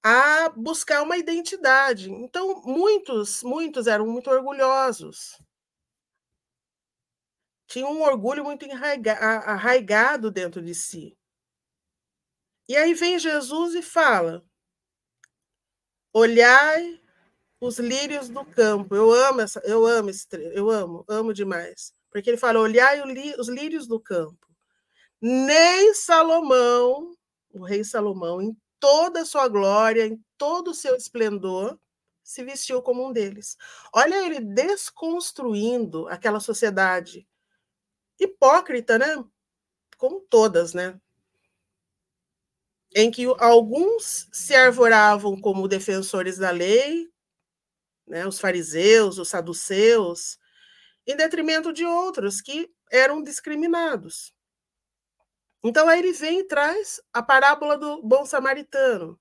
[0.09, 2.09] a buscar uma identidade.
[2.13, 5.37] Então, muitos, muitos eram muito orgulhosos.
[7.67, 11.19] Tinham um orgulho muito arraigado dentro de si.
[12.69, 14.45] E aí vem Jesus e fala:
[16.13, 17.03] Olhai
[17.61, 18.95] os lírios do campo.
[18.95, 21.93] Eu amo essa, eu amo esse, eu amo, amo demais.
[22.13, 23.03] Porque ele fala: Olhai
[23.41, 24.47] os lírios do campo.
[25.21, 27.13] Nem Salomão,
[27.53, 31.79] o rei Salomão, em toda a sua glória, em todo o seu esplendor,
[32.23, 33.57] se vestiu como um deles.
[33.95, 37.27] Olha ele desconstruindo aquela sociedade
[38.19, 39.25] hipócrita, né?
[39.97, 41.01] Como todas, né?
[42.95, 47.09] Em que alguns se arvoravam como defensores da lei,
[48.07, 48.27] né?
[48.27, 50.39] os fariseus, os saduceus,
[51.07, 54.36] em detrimento de outros que eram discriminados.
[55.65, 59.19] Então aí ele vem e traz a parábola do bom samaritano.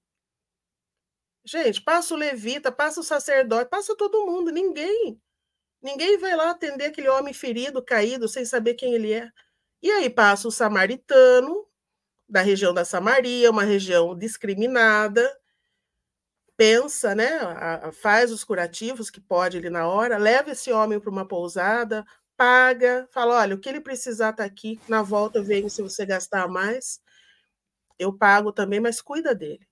[1.46, 5.22] Gente, passa o levita, passa o sacerdote, passa todo mundo, ninguém.
[5.82, 9.30] Ninguém vai lá atender aquele homem ferido, caído, sem saber quem ele é.
[9.84, 11.68] E aí passa o samaritano,
[12.28, 15.22] da região da Samaria, uma região discriminada,
[16.58, 17.30] pensa, né,
[17.94, 22.06] faz os curativos que pode ali na hora, leva esse homem para uma pousada,
[22.38, 26.06] paga, fala: olha, o que ele precisar está aqui, na volta eu venho se você
[26.06, 27.02] gastar mais,
[27.98, 29.68] eu pago também, mas cuida dele.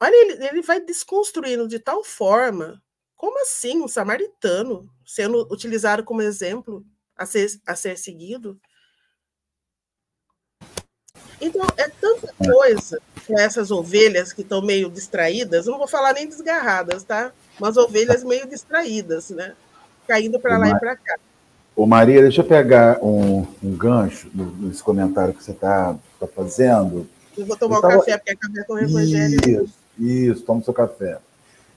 [0.00, 2.82] Olha, ele, ele vai desconstruindo de tal forma,
[3.14, 6.84] como assim um samaritano sendo utilizado como exemplo
[7.16, 8.60] a ser, a ser seguido?
[11.40, 16.28] Então, é tanta coisa com essas ovelhas que estão meio distraídas, não vou falar nem
[16.28, 17.32] desgarradas, tá?
[17.58, 19.54] Mas ovelhas meio distraídas, né?
[20.06, 21.18] Caindo para lá e para cá.
[21.76, 27.06] Ô Maria, deixa eu pegar um, um gancho nesse comentário que você está tá fazendo.
[27.36, 27.94] Eu vou tomar eu tava...
[27.96, 29.34] um café, porque é café com evangelho.
[29.46, 31.18] Isso, isso, toma seu café.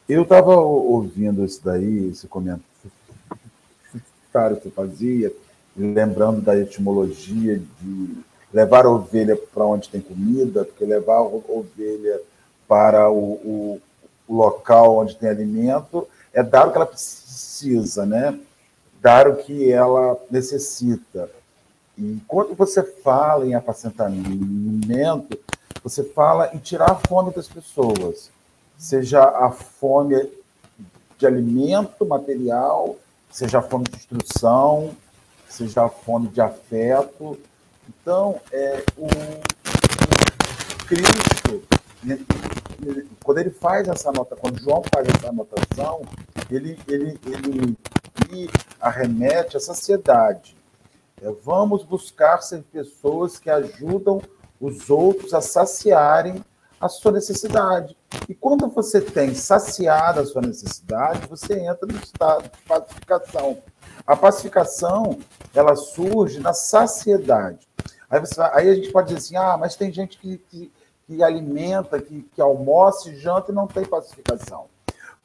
[0.08, 2.64] Eu estava ouvindo isso daí, esse comentário
[4.32, 5.34] que você fazia,
[5.76, 8.18] lembrando da etimologia de
[8.54, 12.22] levar a ovelha para onde tem comida, porque levar a ovelha
[12.70, 13.82] para o, o,
[14.30, 18.40] o local onde tem alimento é dar o que ela precisa, né?
[19.02, 21.30] Dar o que ela necessita.
[21.98, 25.38] E quando você fala em apacentamento,
[25.84, 28.32] você fala em tirar a fome das pessoas.
[28.78, 30.30] seja a fome
[31.18, 32.96] de alimento material,
[33.30, 34.96] seja a fome de instrução,
[35.50, 37.38] seja a fome de afeto.
[37.90, 41.62] Então, é, o, o Cristo,
[43.22, 46.02] quando ele faz essa nota, quando João faz essa anotação,
[46.50, 47.78] ele, ele, ele,
[48.30, 50.56] ele arremete à saciedade.
[51.22, 54.22] É, vamos buscar ser pessoas que ajudam
[54.60, 56.44] os outros a saciarem
[56.80, 57.98] a sua necessidade.
[58.28, 63.58] E quando você tem saciado a sua necessidade, você entra no estado de pacificação.
[64.08, 65.20] A pacificação,
[65.54, 67.68] ela surge na saciedade.
[68.10, 70.72] Aí, você, aí a gente pode dizer assim, ah, mas tem gente que, que,
[71.06, 74.68] que alimenta, que, que almoça e janta e não tem pacificação.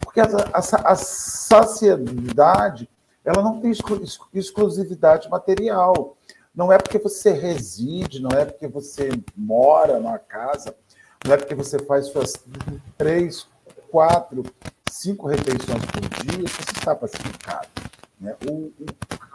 [0.00, 0.58] Porque a, a,
[0.92, 2.88] a saciedade,
[3.24, 3.72] ela não tem
[4.32, 6.16] exclusividade material.
[6.54, 10.74] Não é porque você reside, não é porque você mora numa casa,
[11.24, 12.34] não é porque você faz suas
[12.96, 13.48] três,
[13.90, 14.44] quatro,
[14.90, 17.68] cinco refeições por dia que você está pacificado.
[18.20, 18.36] Né?
[18.48, 18.72] O,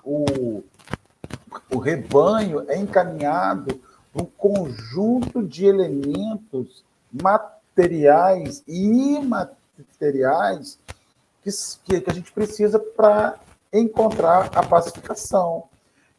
[0.04, 0.64] o,
[1.74, 3.82] o, rebanho é encaminhado
[4.14, 10.80] para um conjunto de elementos materiais e imateriais
[11.44, 13.40] que, que a gente precisa para
[13.72, 15.66] encontrar a pacificação.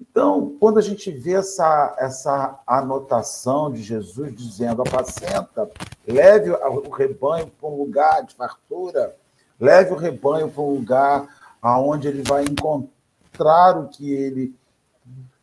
[0.01, 5.71] Então, quando a gente vê essa, essa anotação de Jesus dizendo: apacenta,
[6.07, 9.15] leve o rebanho para um lugar de fartura,
[9.59, 11.29] leve o rebanho para um lugar
[11.61, 14.55] aonde ele vai encontrar o que ele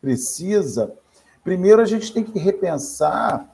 [0.00, 0.92] precisa.
[1.44, 3.48] Primeiro, a gente tem que repensar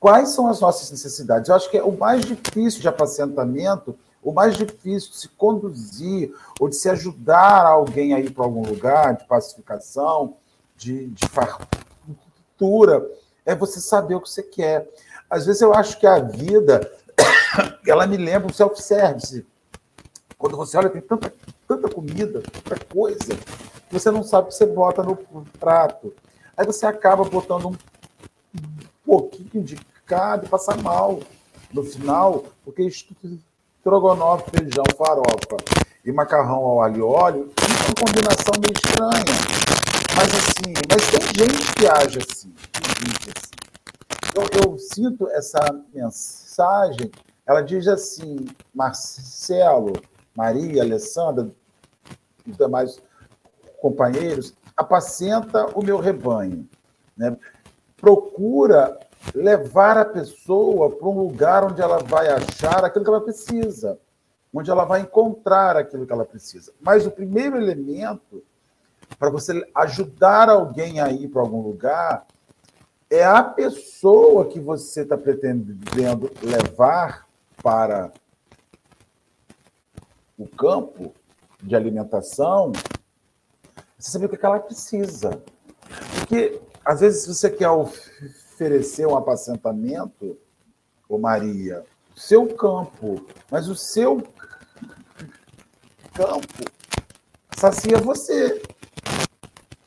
[0.00, 1.48] quais são as nossas necessidades.
[1.48, 6.34] Eu acho que é o mais difícil de apacentamento, o mais difícil de se conduzir
[6.58, 10.36] ou de se ajudar alguém a ir para algum lugar de pacificação
[10.76, 13.08] de, de fartura,
[13.44, 14.90] é você saber o que você quer.
[15.30, 16.92] Às vezes eu acho que a vida,
[17.86, 19.46] ela me lembra um self-service.
[20.36, 21.32] Quando você olha, tem tanta,
[21.68, 23.36] tanta comida, tanta coisa,
[23.88, 25.16] que você não sabe o que você bota no
[25.60, 26.12] prato.
[26.56, 27.76] Aí você acaba botando um
[29.04, 31.20] pouquinho de cada e passa mal
[31.72, 32.82] no final, porque
[33.86, 35.56] estrogonofe, feijão, farofa
[36.04, 39.24] e macarrão ao alho e óleo é uma combinação meio estranha.
[40.16, 43.56] Mas assim, mas tem gente que age assim, que diz assim.
[44.28, 45.60] Então, eu sinto essa
[45.94, 47.10] mensagem,
[47.46, 49.92] ela diz assim, Marcelo,
[50.34, 51.48] Maria, Alessandra,
[52.46, 53.00] os demais
[53.80, 56.68] companheiros, apacenta o meu rebanho.
[57.16, 57.36] Né?
[57.96, 58.98] Procura
[59.34, 63.98] levar a pessoa para um lugar onde ela vai achar aquilo que ela precisa,
[64.52, 66.72] onde ela vai encontrar aquilo que ela precisa.
[66.80, 68.42] Mas o primeiro elemento
[69.18, 72.26] para você ajudar alguém a ir para algum lugar,
[73.08, 77.26] é a pessoa que você está pretendendo levar
[77.62, 78.12] para
[80.36, 81.14] o campo
[81.62, 82.72] de alimentação,
[83.98, 85.42] você saber o que ela precisa.
[86.18, 87.70] Porque, às vezes, você quer
[88.56, 90.38] oferecer um apacentamento,
[91.06, 94.26] ô Maria, seu campo, mas o seu
[96.14, 96.64] campo
[97.54, 98.62] sacia você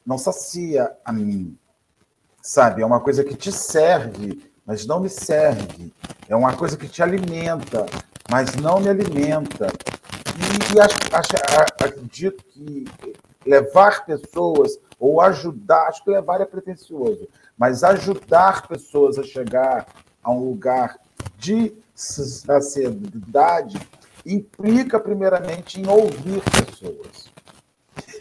[0.05, 1.57] não sacia a mim.
[2.41, 2.81] Sabe?
[2.81, 5.93] É uma coisa que te serve, mas não me serve.
[6.27, 7.85] É uma coisa que te alimenta,
[8.29, 9.67] mas não me alimenta.
[10.35, 12.85] E, e acho, acho, acredito que
[13.45, 19.87] levar pessoas ou ajudar, acho que levar é pretencioso, mas ajudar pessoas a chegar
[20.21, 20.99] a um lugar
[21.37, 23.79] de saciedade
[24.25, 27.29] implica primeiramente em ouvir pessoas.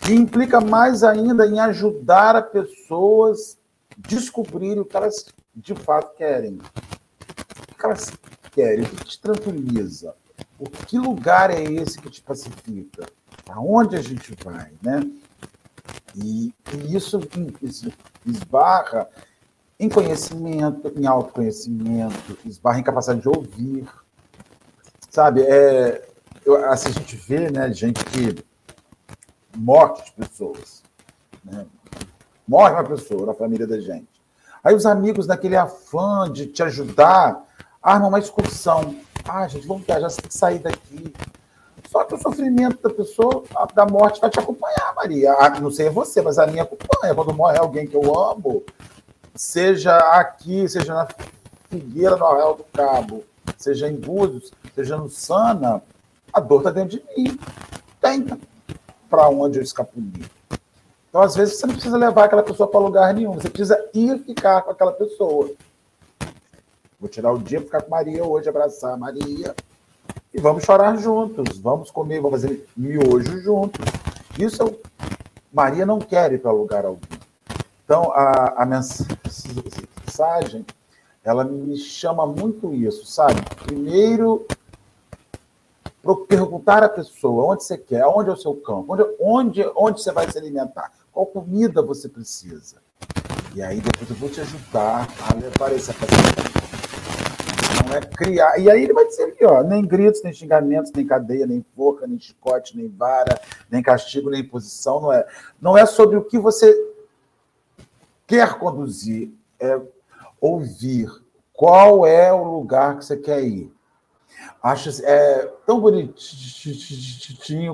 [0.09, 3.59] E implica mais ainda em ajudar as pessoas
[3.97, 6.59] descobrirem o que elas de fato querem.
[7.71, 8.13] O que elas
[8.53, 8.85] querem?
[8.85, 10.15] O que te tranquiliza?
[10.59, 13.07] O que lugar é esse que te pacifica?
[13.49, 15.09] Aonde a gente vai, né?
[16.17, 17.21] E, e isso,
[17.63, 17.93] isso
[18.27, 19.09] esbarra
[19.79, 23.89] em conhecimento, em autoconhecimento, esbarra em capacidade de ouvir.
[25.09, 26.09] Sabe, é,
[26.45, 28.45] eu, assim, a gente vê né, gente que
[29.57, 30.83] morte de pessoas.
[31.45, 31.67] Né?
[32.47, 34.09] Morre uma pessoa na família da gente.
[34.63, 37.45] Aí os amigos, naquele afã de te ajudar,
[37.83, 38.97] armam uma excursão.
[39.29, 41.13] Ah, gente, vamos viajar, você tem que sair daqui.
[41.91, 45.35] Só que o sofrimento da pessoa, da morte, vai te acompanhar, Maria.
[45.61, 47.15] Não sei você, mas a minha acompanha.
[47.15, 48.63] Quando morre alguém que eu amo,
[49.35, 51.09] seja aqui, seja na
[51.69, 53.23] Figueira, no Arraial do Cabo,
[53.59, 55.83] seja em Búzios, seja no Sana,
[56.33, 57.39] a dor está dentro de mim.
[58.01, 58.27] Tem
[59.11, 60.25] para onde eu escapuli.
[61.09, 64.19] Então, às vezes, você não precisa levar aquela pessoa para lugar nenhum, você precisa ir
[64.25, 65.51] ficar com aquela pessoa.
[67.01, 69.55] Vou tirar o dia para ficar com Maria hoje, abraçar Maria.
[70.35, 73.87] e vamos chorar juntos, vamos comer, vamos fazer miojo juntos.
[74.37, 74.81] Isso eu,
[75.53, 77.01] Maria não quer ir para lugar algum.
[77.85, 80.67] Então, a, a mensagem,
[81.23, 83.41] ela me chama muito isso, sabe?
[83.65, 84.45] Primeiro,
[86.27, 90.11] perguntar à pessoa onde você quer, onde é o seu campo, onde, onde, onde você
[90.11, 92.77] vai se alimentar, qual comida você precisa.
[93.55, 96.78] E aí depois eu vou te ajudar a levar esse apartamento.
[97.87, 98.59] Não é criar.
[98.59, 102.07] E aí ele vai dizer aqui, ó, nem gritos, nem xingamentos, nem cadeia, nem forca,
[102.07, 105.01] nem chicote, nem vara, nem castigo, nem imposição.
[105.01, 105.27] Não é,
[105.61, 106.75] não é sobre o que você
[108.27, 109.81] quer conduzir, é
[110.41, 111.09] ouvir
[111.53, 113.73] qual é o lugar que você quer ir.
[114.63, 116.17] Acho é tão bonitinho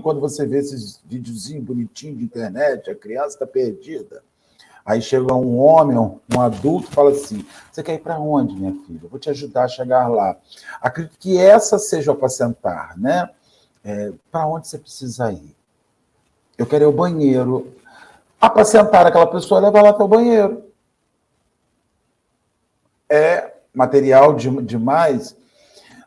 [0.00, 4.22] quando você vê esses videozinhos bonitinhos de internet, a criança está perdida.
[4.84, 9.00] Aí chega um homem, um adulto, fala assim: Você quer ir para onde, minha filha?
[9.02, 10.36] Eu vou te ajudar a chegar lá.
[10.80, 13.30] Acredito que essa seja o apacentar, né?
[13.82, 15.56] É, para onde você precisa ir?
[16.58, 17.74] Eu quero ir ao banheiro.
[18.40, 20.64] Apacentar aquela pessoa, levar lá até o banheiro.
[23.08, 25.34] É material de, demais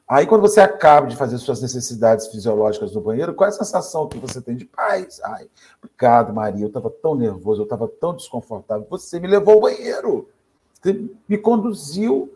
[0.10, 4.08] Aí, quando você acaba de fazer suas necessidades fisiológicas no banheiro, qual é a sensação
[4.08, 5.20] que você tem de paz?
[5.22, 5.50] Ai,
[5.84, 8.88] obrigado, Maria, eu estava tão nervoso, eu estava tão desconfortável.
[8.90, 10.30] Você me levou ao banheiro.
[10.74, 12.34] Você me conduziu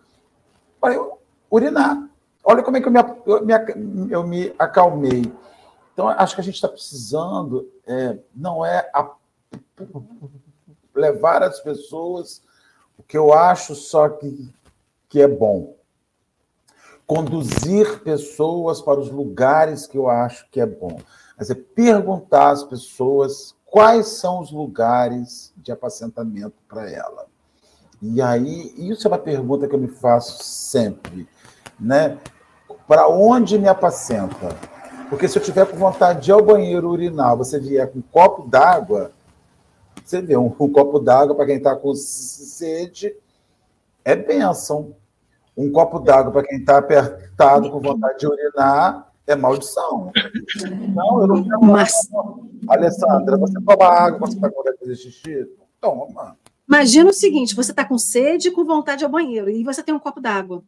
[0.82, 1.18] para eu
[1.50, 2.10] urinar.
[2.44, 5.32] Olha como é que eu me, eu me, eu me acalmei.
[5.94, 9.12] Então, acho que a gente está precisando, é, não é a,
[10.94, 12.42] levar as pessoas
[12.98, 14.54] o que eu acho só que,
[15.08, 15.81] que é bom
[17.06, 21.00] conduzir pessoas para os lugares que eu acho que é bom.
[21.38, 27.26] Mas é perguntar às pessoas quais são os lugares de apacentamento para ela.
[28.02, 31.28] E aí, isso é uma pergunta que eu me faço sempre,
[31.80, 32.18] né?
[32.88, 34.50] Para onde me apacenta?
[35.10, 38.02] Porque se eu tiver com vontade de ir ao banheiro urinar, você vier com um
[38.02, 39.12] copo d'água,
[40.04, 43.16] você vê, um, um copo d'água para quem está com sede
[44.04, 44.96] é bênção.
[45.56, 50.12] Um copo d'água para quem está apertado com vontade de urinar é maldição.
[50.96, 51.62] Não, eu não quero.
[51.66, 51.94] Mas...
[52.68, 55.48] Alessandra, você toma água, você está com vontade de fazer xixi?
[55.80, 56.38] Toma.
[56.68, 59.94] Imagina o seguinte: você está com sede e com vontade ao banheiro, e você tem
[59.94, 60.64] um copo d'água.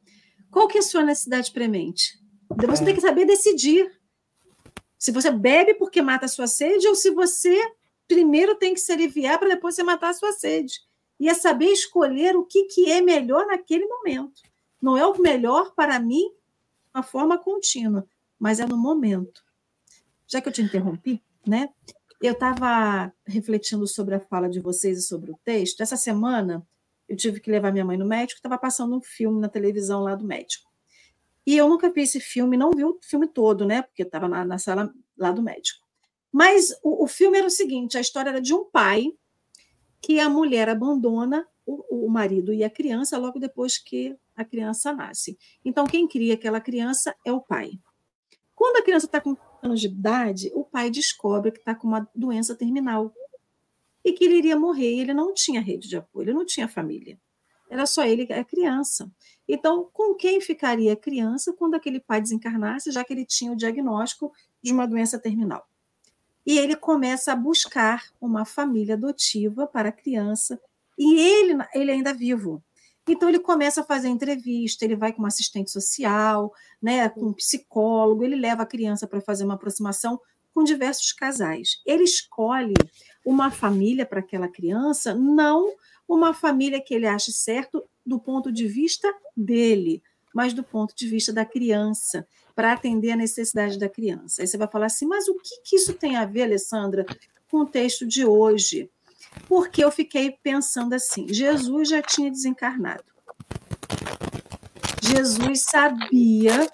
[0.52, 2.20] Qual que é a sua necessidade premente?
[2.68, 3.90] Você tem que saber decidir.
[4.98, 7.58] Se você bebe porque mata a sua sede, ou se você
[8.08, 10.80] primeiro tem que se aliviar para depois você matar a sua sede.
[11.20, 14.42] E é saber escolher o que, que é melhor naquele momento.
[14.84, 16.30] Não é o melhor para mim
[16.94, 18.06] a forma contínua,
[18.38, 19.42] mas é no momento.
[20.28, 21.70] Já que eu te interrompi, né?
[22.22, 25.80] Eu estava refletindo sobre a fala de vocês e sobre o texto.
[25.80, 26.68] Essa semana
[27.08, 30.16] eu tive que levar minha mãe no médico, estava passando um filme na televisão lá
[30.16, 30.70] do médico.
[31.48, 33.84] E eu nunca vi esse filme, não vi o filme todo, né?
[33.84, 35.88] Porque estava na, na, sala lá do médico.
[36.30, 39.14] Mas o, o, filme era o seguinte: a história era de um pai
[40.02, 44.94] que a mulher abandona o, o marido e a criança logo depois que a criança
[44.94, 45.38] nasce.
[45.64, 47.80] Então, quem cria aquela criança é o pai.
[48.56, 52.08] Quando a criança está com anos de idade, o pai descobre que está com uma
[52.14, 53.14] doença terminal
[54.04, 55.00] e que ele iria morrer.
[55.00, 57.20] Ele não tinha rede de apoio, ele não tinha família.
[57.70, 59.12] Era só ele, a criança.
[59.48, 63.56] Então, com quem ficaria a criança quando aquele pai desencarnasse, já que ele tinha o
[63.56, 65.68] diagnóstico de uma doença terminal?
[66.46, 70.62] E ele começa a buscar uma família adotiva para a criança,
[70.98, 72.64] e ele, ele ainda vivo.
[73.08, 77.34] Então ele começa a fazer entrevista, ele vai com um assistente social, né, com um
[77.34, 80.20] psicólogo, ele leva a criança para fazer uma aproximação
[80.54, 81.82] com diversos casais.
[81.86, 82.74] Ele escolhe
[83.26, 85.74] uma família para aquela criança, não
[86.08, 90.02] uma família que ele ache certo do ponto de vista dele,
[90.34, 94.42] mas do ponto de vista da criança, para atender a necessidade da criança.
[94.42, 97.06] Aí você vai falar assim, mas o que, que isso tem a ver, Alessandra,
[97.50, 98.90] com o texto de hoje?
[99.48, 103.04] Porque eu fiquei pensando assim: Jesus já tinha desencarnado.
[105.02, 106.68] Jesus sabia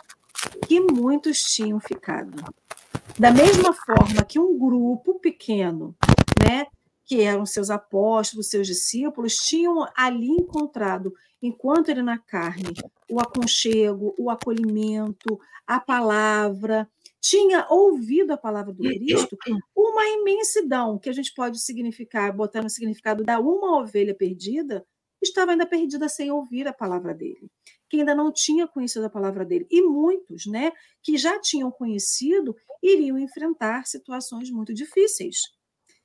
[0.68, 2.44] que muitos tinham ficado.
[3.18, 5.96] Da mesma forma que um grupo pequeno,
[6.42, 6.68] né,
[7.04, 12.74] que eram seus apóstolos, seus discípulos, tinham ali encontrado, enquanto ele na carne,
[13.10, 16.88] o aconchego, o acolhimento, a palavra,
[17.22, 19.38] tinha ouvido a palavra do Cristo,
[19.76, 24.86] uma imensidão, que a gente pode significar, botar no significado da uma ovelha perdida,
[25.22, 27.52] estava ainda perdida sem ouvir a palavra dele,
[27.90, 29.68] que ainda não tinha conhecido a palavra dele.
[29.70, 30.72] E muitos, né,
[31.04, 35.42] que já tinham conhecido, iriam enfrentar situações muito difíceis.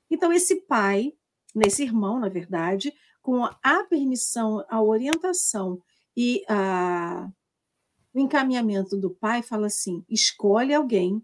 [0.09, 1.13] Então, esse pai,
[1.55, 5.81] nesse irmão, na verdade, com a permissão, a orientação
[6.15, 7.27] e a
[8.15, 11.21] o encaminhamento do pai fala assim: escolhe alguém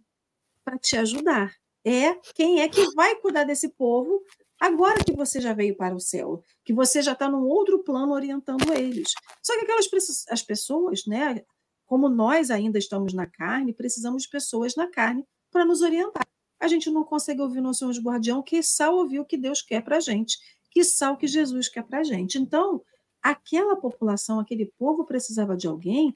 [0.64, 1.56] para te ajudar.
[1.84, 4.22] É quem é que vai cuidar desse povo
[4.60, 8.14] agora que você já veio para o céu, que você já está num outro plano
[8.14, 9.12] orientando eles.
[9.42, 9.88] Só que aquelas
[10.30, 11.44] as pessoas, né,
[11.88, 16.28] como nós ainda estamos na carne, precisamos de pessoas na carne para nos orientar.
[16.60, 19.82] A gente não consegue ouvir nosso anjo guardião, que só ouvir o que Deus quer
[19.82, 20.38] para a gente,
[20.70, 22.38] que o que Jesus quer para a gente.
[22.38, 22.84] Então,
[23.22, 26.16] aquela população, aquele povo precisava de alguém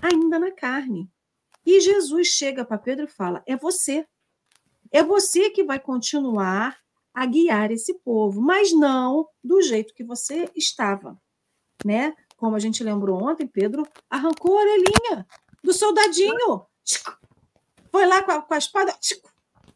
[0.00, 1.10] ainda na carne.
[1.64, 4.06] E Jesus chega para Pedro e fala: é você.
[4.92, 6.78] É você que vai continuar
[7.12, 11.20] a guiar esse povo, mas não do jeito que você estava,
[11.84, 12.14] né?
[12.36, 15.26] Como a gente lembrou ontem, Pedro arrancou a orelhinha
[15.64, 16.66] do soldadinho,
[17.90, 18.94] foi lá com a, com a espada,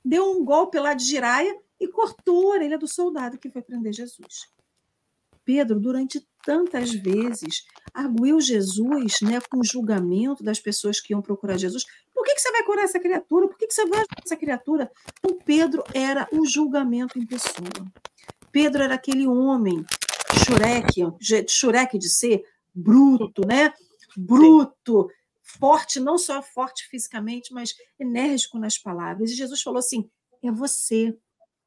[0.05, 3.95] deu um golpe lá de giraia e cortou a orelha do soldado que foi prender
[3.95, 4.49] Jesus.
[5.53, 11.59] Pedro, durante tantas vezes, arguiu Jesus né, com o julgamento das pessoas que iam procurar
[11.59, 11.85] Jesus.
[12.15, 13.49] Por que, que você vai curar essa criatura?
[13.49, 14.93] Por que, que você vai ajudar essa criatura?
[15.19, 17.85] Então, Pedro era o julgamento em pessoa.
[18.53, 19.85] Pedro era aquele homem,
[21.49, 23.75] xureque, de ser, bruto, né?
[24.17, 25.11] Bruto,
[25.43, 29.33] forte, não só forte fisicamente, mas enérgico nas palavras.
[29.33, 30.09] E Jesus falou assim:
[30.45, 31.13] é você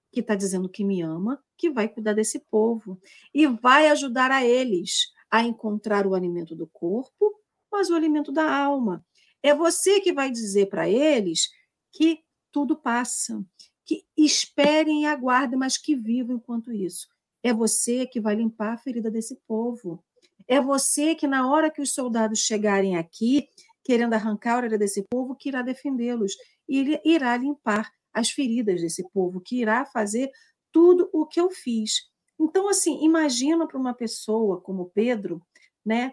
[0.09, 2.99] que está dizendo que me ama, que vai cuidar desse povo
[3.33, 7.33] e vai ajudar a eles a encontrar o alimento do corpo,
[7.71, 9.05] mas o alimento da alma.
[9.41, 11.47] É você que vai dizer para eles
[11.89, 12.19] que
[12.51, 13.41] tudo passa,
[13.85, 17.07] que esperem e aguardem, mas que vivam enquanto isso.
[17.41, 20.03] É você que vai limpar a ferida desse povo.
[20.45, 23.47] É você que, na hora que os soldados chegarem aqui,
[23.85, 26.33] querendo arrancar a orelha desse povo, que irá defendê-los
[26.67, 30.29] e irá limpar as feridas desse povo, que irá fazer
[30.73, 32.09] tudo o que eu fiz.
[32.37, 35.41] Então, assim, imagina para uma pessoa como Pedro,
[35.85, 36.11] né,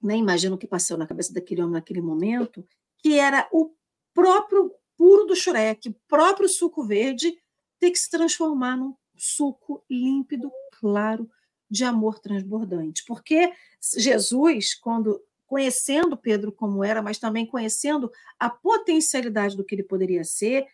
[0.00, 2.66] né, imagino o que passou na cabeça daquele homem naquele momento,
[2.98, 3.74] que era o
[4.14, 7.36] próprio puro do xureque, o próprio suco verde,
[7.78, 11.28] ter que se transformar num suco límpido, claro,
[11.70, 13.04] de amor transbordante.
[13.06, 13.52] Porque
[13.96, 20.22] Jesus, quando conhecendo Pedro como era, mas também conhecendo a potencialidade do que ele poderia
[20.22, 20.66] ser,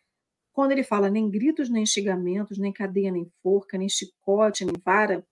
[0.56, 5.24] quando ele fala nem gritos, nem xingamentos, nem cadeia, nem forca, nem chicote, nem vara,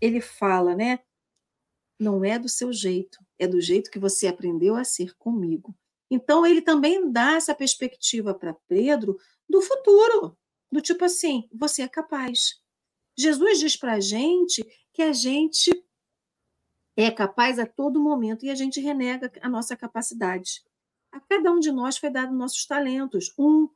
[0.00, 1.00] ele fala, né?
[2.02, 5.74] não é do seu jeito, é do jeito que você aprendeu a ser comigo.
[6.10, 9.16] Então, ele também dá essa perspectiva para Pedro
[9.48, 10.36] do futuro,
[10.70, 12.60] do tipo assim: você é capaz.
[13.16, 15.70] Jesus diz para a gente que a gente
[16.96, 20.62] é capaz a todo momento e a gente renega a nossa capacidade.
[21.10, 23.68] A cada um de nós foi dado nossos talentos, um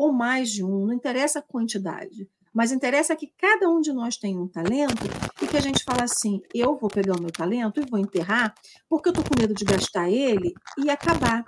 [0.00, 2.26] ou mais de um, não interessa a quantidade.
[2.54, 5.04] Mas interessa que cada um de nós tem um talento
[5.42, 8.54] e que a gente fala assim: eu vou pegar o meu talento e vou enterrar,
[8.88, 11.44] porque eu estou com medo de gastar ele e acabar.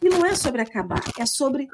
[0.00, 1.68] E não é sobre acabar, é sobre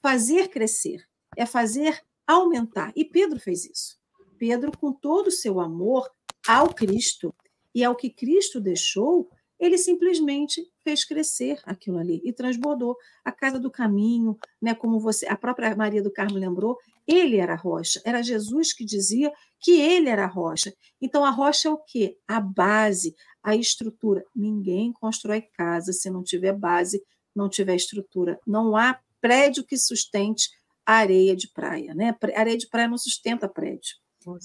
[0.00, 1.04] fazer crescer,
[1.36, 2.92] é fazer aumentar.
[2.94, 3.98] E Pedro fez isso.
[4.38, 6.08] Pedro, com todo o seu amor
[6.46, 7.34] ao Cristo
[7.74, 9.28] e ao que Cristo deixou,
[9.58, 14.74] ele simplesmente fez crescer aquilo ali e transbordou a casa do caminho, né?
[14.74, 18.84] Como você, a própria Maria do Carmo lembrou, ele era a rocha, era Jesus que
[18.84, 20.72] dizia que ele era a rocha.
[21.00, 22.16] Então a rocha é o quê?
[22.28, 24.24] A base, a estrutura.
[24.36, 27.02] Ninguém constrói casa se não tiver base,
[27.34, 28.38] não tiver estrutura.
[28.46, 30.50] Não há prédio que sustente
[30.86, 32.14] a areia de praia, né?
[32.36, 33.96] areia de praia não sustenta prédio.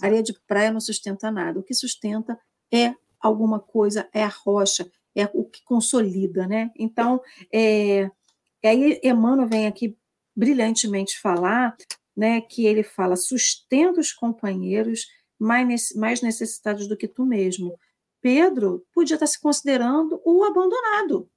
[0.02, 1.60] areia de praia não sustenta nada.
[1.60, 2.40] O que sustenta
[2.74, 6.72] é alguma coisa, é a rocha, é o que consolida, né?
[6.78, 7.22] Então,
[7.54, 8.10] é,
[8.64, 9.98] aí Emmanuel vem aqui
[10.36, 11.76] brilhantemente falar,
[12.16, 15.08] né, que ele fala, sustenta os companheiros
[15.38, 17.78] mais, mais necessitados do que tu mesmo.
[18.22, 21.30] Pedro podia estar se considerando o abandonado,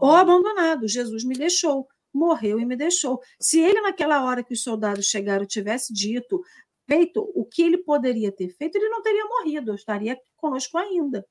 [0.00, 0.88] o abandonado.
[0.88, 3.20] Jesus me deixou, morreu e me deixou.
[3.40, 6.42] Se ele, naquela hora que os soldados chegaram, tivesse dito,
[6.86, 11.26] feito o que ele poderia ter feito, ele não teria morrido, estaria conosco ainda.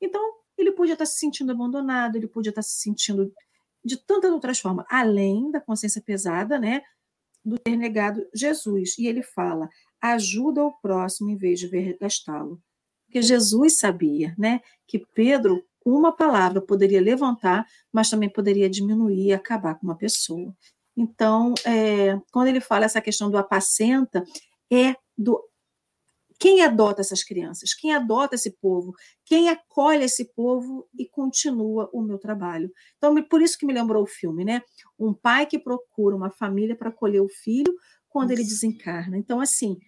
[0.00, 0.22] Então,
[0.56, 3.32] ele podia estar se sentindo abandonado, ele podia estar se sentindo
[3.84, 6.82] de tantas outras formas, além da consciência pesada, né,
[7.44, 8.96] do ter negado Jesus.
[8.98, 9.68] E ele fala:
[10.00, 12.60] ajuda o próximo em vez de ver gastá-lo.
[13.06, 19.32] Porque Jesus sabia, né, que Pedro, uma palavra, poderia levantar, mas também poderia diminuir e
[19.32, 20.54] acabar com uma pessoa.
[20.96, 24.24] Então, é, quando ele fala essa questão do apacenta,
[24.72, 25.42] é do
[26.38, 27.74] quem adota essas crianças?
[27.74, 28.94] Quem adota esse povo?
[29.24, 32.70] Quem acolhe esse povo e continua o meu trabalho?
[32.96, 34.62] Então, por isso que me lembrou o filme, né?
[34.98, 37.74] Um pai que procura uma família para acolher o filho
[38.08, 39.16] quando ele desencarna.
[39.16, 39.78] Então, assim,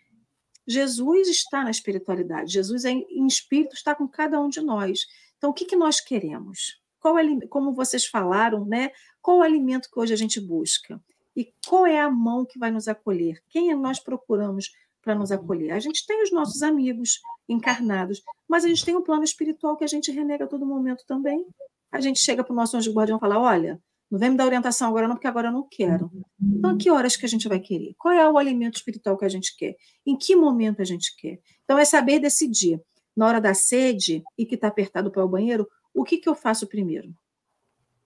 [0.67, 5.07] Jesus está na espiritualidade, Jesus é em espírito está com cada um de nós.
[5.37, 6.81] Então, o que, que nós queremos?
[7.07, 7.15] qual
[7.49, 8.91] como vocês falaram, né?
[9.23, 11.01] Qual o alimento que hoje a gente busca?
[11.37, 13.41] E qual é a mão que vai nos acolher?
[13.49, 14.73] Quem nós procuramos
[15.07, 15.71] para nos acolher?
[15.71, 19.85] A gente tem os nossos amigos encarnados, mas a gente tem um plano espiritual que
[19.85, 21.47] a gente renega a todo momento também.
[21.93, 23.81] A gente chega para o nosso anjo guardião e fala: olha,
[24.11, 26.11] não vem me dar orientação agora, não, porque agora eu não quero.
[26.43, 27.95] Então, a que horas que a gente vai querer?
[27.97, 29.77] Qual é o alimento espiritual que a gente quer?
[30.05, 31.39] Em que momento a gente quer?
[31.63, 32.83] Então, é saber decidir,
[33.17, 36.35] na hora da sede e que está apertado para o banheiro, o que, que eu
[36.35, 37.11] faço primeiro?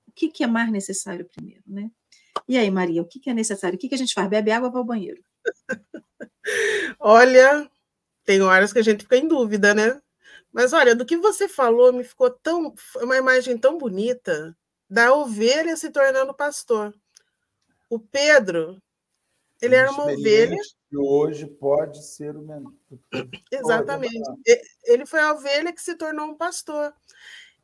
[0.07, 1.91] O que, que é mais necessário primeiro, né?
[2.47, 3.77] E aí, Maria, o que, que é necessário?
[3.77, 4.29] O que, que a gente faz?
[4.29, 5.23] Bebe água para o banheiro?
[6.99, 7.71] Olha,
[8.25, 10.01] tem horas que a gente fica em dúvida, né?
[10.53, 14.57] Mas olha, do que você falou, me ficou tão uma imagem tão bonita
[14.89, 16.93] da ovelha se tornando pastor.
[17.89, 18.83] O Pedro,
[19.63, 20.57] ele era uma ovelha.
[20.89, 22.73] Que hoje pode ser o mentor.
[23.53, 24.19] Exatamente.
[24.85, 26.93] Ele foi a ovelha que se tornou um pastor.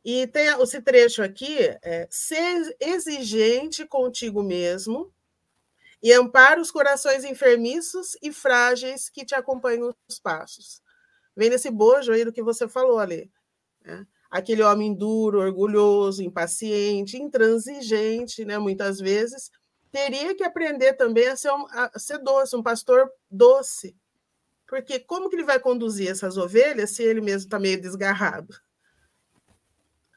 [0.03, 5.11] E tem esse trecho aqui: é, ser exigente contigo mesmo
[6.01, 10.81] e ampara os corações enfermiços e frágeis que te acompanham os passos.
[11.35, 13.31] Vem nesse bojo aí do que você falou ali.
[13.83, 14.05] Né?
[14.29, 19.49] aquele homem duro, orgulhoso, impaciente, intransigente, né, muitas vezes,
[19.91, 23.95] teria que aprender também a ser, um, a ser doce, um pastor doce.
[24.67, 28.53] Porque como que ele vai conduzir essas ovelhas se ele mesmo está meio desgarrado?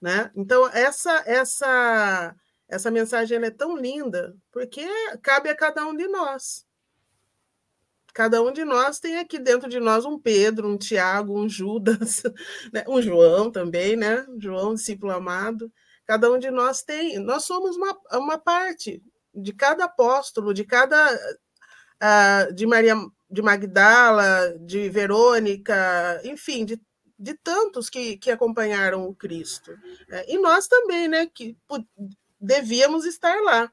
[0.03, 0.31] Né?
[0.35, 2.35] Então, essa, essa,
[2.71, 4.87] essa mensagem é tão linda, porque
[5.23, 6.65] cabe a cada um de nós.
[8.13, 12.23] Cada um de nós tem aqui dentro de nós um Pedro, um Tiago, um Judas,
[12.73, 12.85] né?
[12.89, 14.27] um João também, né?
[14.39, 15.73] João, discípulo amado.
[16.07, 17.19] Cada um de nós tem.
[17.19, 19.03] Nós somos uma, uma parte
[19.35, 21.15] de cada apóstolo, de cada.
[22.03, 22.97] Uh, de Maria
[23.31, 26.81] de Magdala, de Verônica, enfim, de,
[27.17, 29.79] de tantos que, que acompanharam o Cristo.
[30.11, 31.27] É, e nós também, né?
[31.27, 31.57] Que
[32.41, 33.71] devíamos estar lá,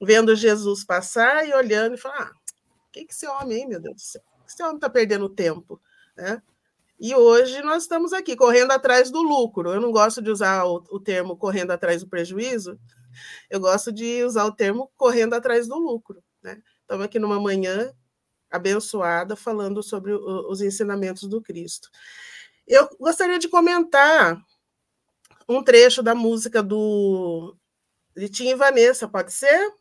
[0.00, 2.30] vendo Jesus passar e olhando e falar.
[2.32, 2.38] Ah,
[2.98, 4.22] que, que esse homem, meu Deus do céu?
[4.46, 5.80] Esse homem está perdendo tempo.
[6.16, 6.42] Né?
[6.98, 9.72] E hoje nós estamos aqui correndo atrás do lucro.
[9.72, 12.78] Eu não gosto de usar o, o, termo correndo atrás do prejuízo,
[13.50, 16.22] eu gosto de usar o termo correndo atrás do lucro.
[16.42, 16.62] Né?
[16.80, 17.92] Estamos aqui numa manhã
[18.50, 21.88] abençoada falando sobre o, os ensinamentos do Cristo.
[22.66, 24.40] Eu gostaria de comentar
[25.48, 27.56] um trecho da música do
[28.26, 29.74] Tim e Vanessa, pode ser?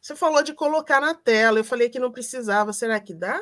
[0.00, 2.72] Você falou de colocar na tela, eu falei que não precisava.
[2.72, 3.40] Será que dá?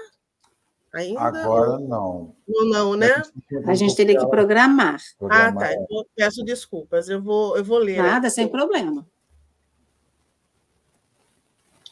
[0.94, 1.20] Ainda?
[1.20, 2.36] Agora não.
[2.46, 3.22] Não, não né?
[3.66, 5.00] A gente teria que programar.
[5.18, 5.48] programar.
[5.48, 5.72] Ah, tá.
[5.72, 7.08] Eu peço desculpas.
[7.08, 8.00] Eu vou, eu vou ler.
[8.00, 9.06] Nada, sem problema.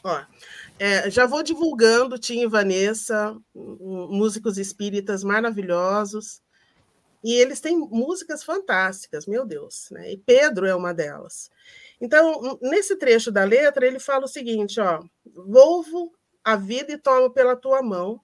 [0.03, 0.23] Ó,
[0.79, 6.41] é, já vou divulgando Tim e Vanessa, músicos espíritas maravilhosos.
[7.23, 9.89] E eles têm músicas fantásticas, meu Deus.
[9.91, 10.13] Né?
[10.13, 11.51] E Pedro é uma delas.
[11.99, 16.11] Então, nesse trecho da letra, ele fala o seguinte: ó, volvo
[16.43, 18.19] a vida e tomo pela tua mão,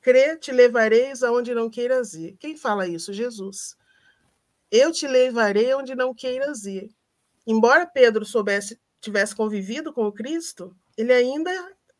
[0.00, 2.36] crê, te levareis aonde não queiras ir.
[2.38, 3.12] Quem fala isso?
[3.12, 3.76] Jesus.
[4.70, 6.90] Eu te levarei onde não queiras ir.
[7.46, 11.50] Embora Pedro soubesse, tivesse convivido com o Cristo, ele ainda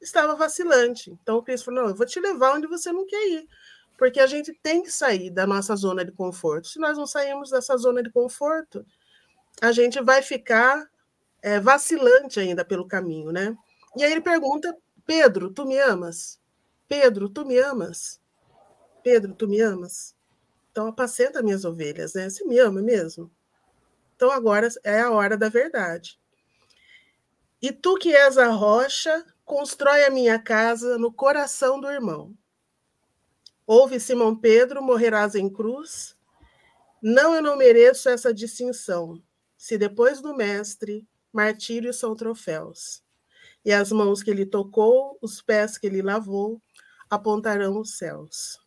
[0.00, 1.10] estava vacilante.
[1.22, 3.48] Então o Cristo falou: não, eu vou te levar onde você não quer ir.
[3.96, 6.68] Porque a gente tem que sair da nossa zona de conforto.
[6.68, 8.84] Se nós não sairmos dessa zona de conforto,
[9.60, 10.88] a gente vai ficar
[11.40, 13.56] é, vacilante ainda pelo caminho, né?
[13.96, 14.76] E aí ele pergunta:
[15.06, 16.40] Pedro, tu me amas?
[16.88, 18.20] Pedro, tu me amas?
[19.02, 20.14] Pedro, tu me amas?
[20.70, 22.30] Então apacenta minhas ovelhas, né?
[22.30, 23.30] Você me ama mesmo?
[24.16, 26.18] Então agora é a hora da verdade.
[27.60, 32.34] E tu que és a rocha, constrói a minha casa no coração do irmão.
[33.66, 36.16] Ouve Simão Pedro, morrerás em cruz.
[37.02, 39.22] Não, eu não mereço essa distinção.
[39.56, 43.02] Se depois do mestre martírios são troféus.
[43.64, 46.60] E as mãos que ele tocou, os pés que ele lavou,
[47.08, 48.58] apontarão os céus.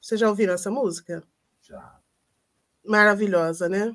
[0.00, 1.22] Vocês já ouviram essa música?
[1.62, 2.00] Já.
[2.84, 3.92] Maravilhosa, né?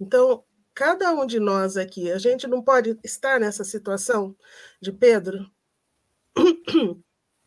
[0.00, 4.36] Então, cada um de nós aqui, a gente não pode estar nessa situação
[4.80, 5.50] de Pedro,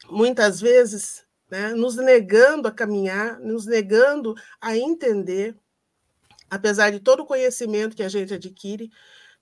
[0.10, 5.56] muitas vezes, né, nos negando a caminhar, nos negando a entender,
[6.50, 8.90] apesar de todo o conhecimento que a gente adquire,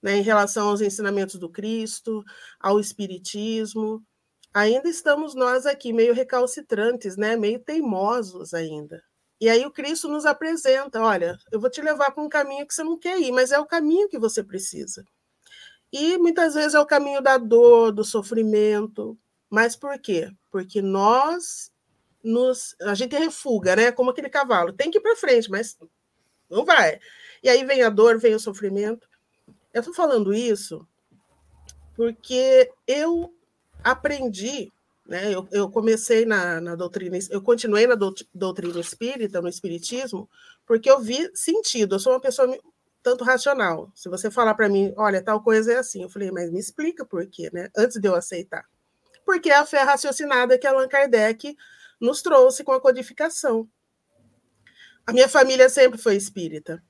[0.02, 2.24] né, em relação aos ensinamentos do Cristo,
[2.60, 4.04] ao Espiritismo.
[4.54, 9.02] Ainda estamos nós aqui meio recalcitrantes, né, meio teimosos ainda.
[9.40, 12.74] E aí o Cristo nos apresenta: olha, eu vou te levar para um caminho que
[12.74, 15.04] você não quer ir, mas é o caminho que você precisa.
[15.92, 19.18] E muitas vezes é o caminho da dor, do sofrimento.
[19.50, 20.30] Mas por quê?
[20.50, 21.70] Porque nós
[22.26, 22.76] nos.
[22.82, 23.92] A gente refuga, né?
[23.92, 24.72] Como aquele cavalo.
[24.72, 25.78] Tem que ir para frente, mas
[26.50, 26.98] não vai.
[27.42, 29.08] E aí vem a dor, vem o sofrimento.
[29.72, 30.86] Eu estou falando isso
[31.94, 33.32] porque eu
[33.82, 34.72] aprendi,
[35.06, 35.32] né?
[35.32, 37.94] Eu, eu comecei na, na, doutrina, eu continuei na
[38.34, 40.28] doutrina espírita, no espiritismo,
[40.66, 41.94] porque eu vi sentido.
[41.94, 42.54] Eu sou uma pessoa
[43.02, 43.90] tanto racional.
[43.94, 47.04] Se você falar para mim, olha, tal coisa é assim, eu falei, mas me explica
[47.04, 47.70] por quê, né?
[47.76, 48.66] Antes de eu aceitar.
[49.24, 51.56] Porque é a fé raciocinada que Allan Kardec
[52.00, 53.68] nos trouxe com a codificação.
[55.06, 56.82] A minha família sempre foi espírita.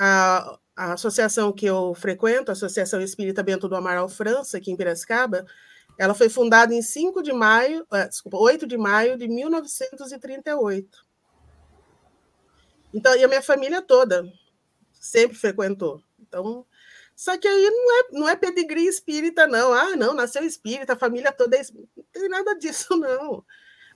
[0.00, 4.76] A, a associação que eu frequento, a Associação Espírita Bento do Amaral França, aqui em
[4.76, 5.44] Piracicaba,
[5.98, 11.04] ela foi fundada em 5 de maio, uh, desculpa, 8 de maio de 1938.
[12.94, 14.24] Então, e a minha família toda
[14.92, 16.02] sempre frequentou.
[16.18, 16.64] Então,
[17.16, 19.72] só que aí não é, não é pedigree espírita, não.
[19.72, 21.90] Ah, não, nasceu espírita, a família toda é espírita.
[21.96, 23.44] Não tem nada disso, não.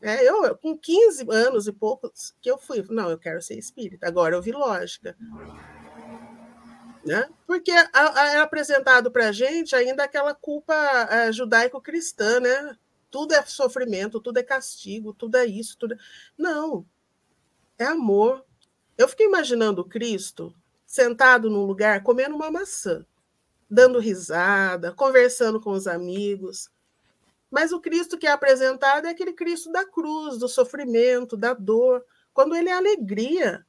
[0.02, 4.08] É, eu, com 15 anos e poucos, que eu fui, não, eu quero ser espírita.
[4.08, 5.16] Agora eu vi lógica.
[7.06, 7.28] Né?
[7.46, 10.74] Porque é apresentado para a gente ainda aquela culpa
[11.08, 12.76] é, judaico-cristã, né?
[13.10, 15.98] Tudo é sofrimento, tudo é castigo, tudo é isso, tudo é...
[16.36, 16.84] Não,
[17.78, 18.44] é amor.
[18.98, 23.06] Eu fiquei imaginando Cristo sentado num lugar comendo uma maçã,
[23.70, 26.70] dando risada, conversando com os amigos.
[27.52, 32.02] Mas o Cristo que é apresentado é aquele Cristo da cruz, do sofrimento, da dor,
[32.32, 33.64] quando ele é alegria.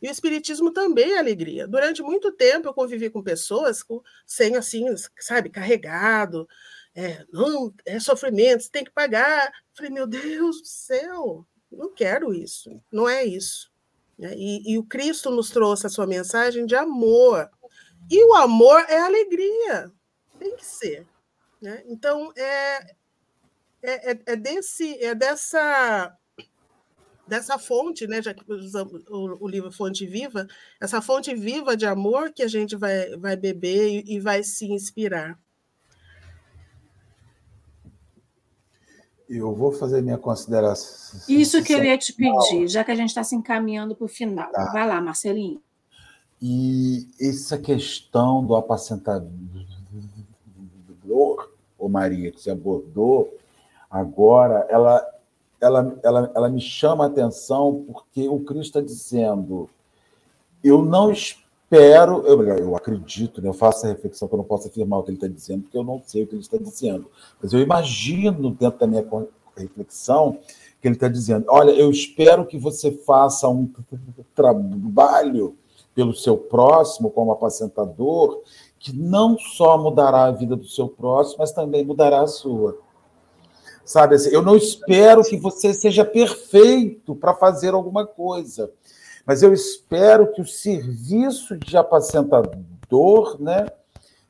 [0.00, 1.66] E o Espiritismo também é alegria.
[1.66, 4.86] Durante muito tempo eu convivi com pessoas com, sem assim,
[5.18, 6.48] sabe, carregado,
[6.94, 9.52] é, não, é sofrimento, você tem que pagar.
[9.74, 13.72] falei, meu Deus do céu, não quero isso, não é isso.
[14.16, 14.34] Né?
[14.36, 17.50] E, e o Cristo nos trouxe a sua mensagem de amor.
[18.08, 19.90] E o amor é alegria,
[20.38, 21.04] tem que ser.
[21.60, 21.82] Né?
[21.86, 22.94] Então, é,
[23.82, 26.16] é, é, é, desse, é dessa,
[27.26, 30.46] dessa fonte, né, já que usamos o, o, livro Fonte Viva,
[30.80, 34.66] essa fonte viva de amor que a gente vai, vai beber e, e vai se
[34.66, 35.38] inspirar.
[39.28, 41.20] Eu vou fazer minha consideração.
[41.28, 44.08] Isso que eu ia te pedir, já que a gente está se encaminhando para o
[44.08, 44.50] final.
[44.50, 44.72] Tá.
[44.72, 45.60] Vai lá, Marcelinho.
[46.40, 49.28] E essa questão do apacentador,
[51.78, 53.32] ô Maria, que você abordou
[53.90, 55.06] agora, ela,
[55.60, 59.70] ela, ela, ela me chama a atenção porque o Cristo está dizendo:
[60.62, 64.68] eu não espero eu, eu acredito, né, eu faço a reflexão que eu não posso
[64.68, 67.10] afirmar o que ele está dizendo, porque eu não sei o que ele está dizendo.
[67.40, 69.04] Mas eu imagino dentro da minha
[69.56, 70.38] reflexão
[70.80, 73.70] que ele está dizendo: olha, eu espero que você faça um
[74.34, 75.56] trabalho
[75.94, 78.40] pelo seu próximo como apacentador,
[78.78, 82.78] que não só mudará a vida do seu próximo, mas também mudará a sua.
[83.84, 88.70] Sabe assim, eu não espero que você seja perfeito para fazer alguma coisa
[89.28, 93.66] mas eu espero que o serviço de apacentador né,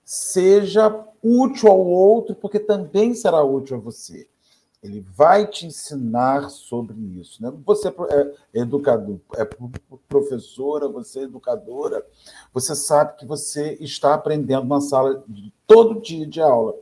[0.04, 0.92] seja
[1.22, 4.26] útil ao outro, porque também será útil a você.
[4.82, 7.42] Ele vai te ensinar sobre isso.
[7.42, 7.52] Né?
[7.66, 9.44] Você é educador, é
[10.08, 12.04] professora, você é educadora,
[12.52, 15.24] você sabe que você está aprendendo na sala
[15.66, 16.74] todo dia de aula.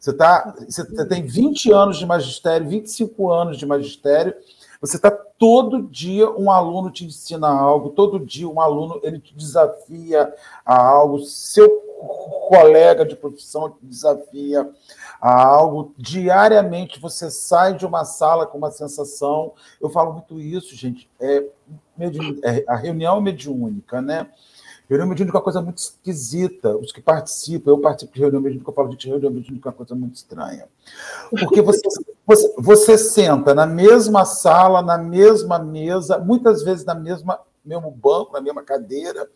[0.00, 4.34] Você, tá, você tem 20 anos de magistério, 25 anos de magistério,
[4.80, 9.34] você está todo dia um aluno te ensina algo, todo dia um aluno ele te
[9.34, 10.30] desafia
[10.64, 11.70] a algo, seu
[12.48, 14.70] colega de profissão te desafia
[15.20, 15.94] a algo.
[15.96, 19.52] Diariamente você sai de uma sala com uma sensação.
[19.80, 21.08] Eu falo muito isso, gente.
[21.20, 21.44] É,
[21.98, 24.28] é a reunião é mediúnica, né?
[24.88, 26.76] Reunião mediúnica é uma coisa muito esquisita.
[26.76, 29.76] Os que participam, eu participo de reunião mediúnica, eu falo de reunião mediúnica é uma
[29.76, 30.68] coisa muito estranha.
[31.30, 31.80] Porque você,
[32.26, 38.32] você, você senta na mesma sala, na mesma mesa, muitas vezes na mesma mesmo banco,
[38.32, 39.28] na mesma cadeira,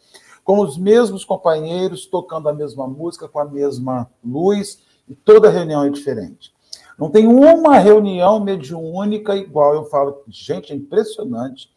[0.48, 5.84] com os mesmos companheiros, tocando a mesma música, com a mesma luz, e toda reunião
[5.84, 6.54] é diferente.
[6.98, 9.74] Não tem uma reunião mediúnica igual.
[9.74, 11.70] Eu falo, gente, é impressionante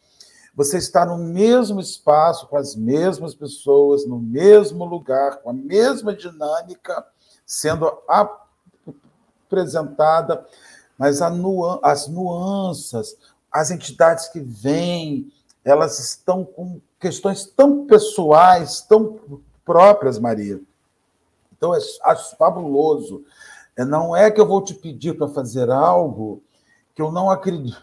[0.54, 6.14] você está no mesmo espaço, com as mesmas pessoas, no mesmo lugar, com a mesma
[6.14, 7.06] dinâmica
[7.44, 7.90] sendo
[9.50, 10.46] apresentada,
[10.96, 13.16] mas nuan as nuances,
[13.50, 15.30] as entidades que vêm,
[15.62, 19.18] elas estão com questões tão pessoais, tão
[19.64, 20.60] próprias, Maria.
[21.52, 23.24] Então, acho fabuloso.
[23.76, 26.40] É, não é que eu vou te pedir para fazer algo
[26.94, 27.76] que eu não acredito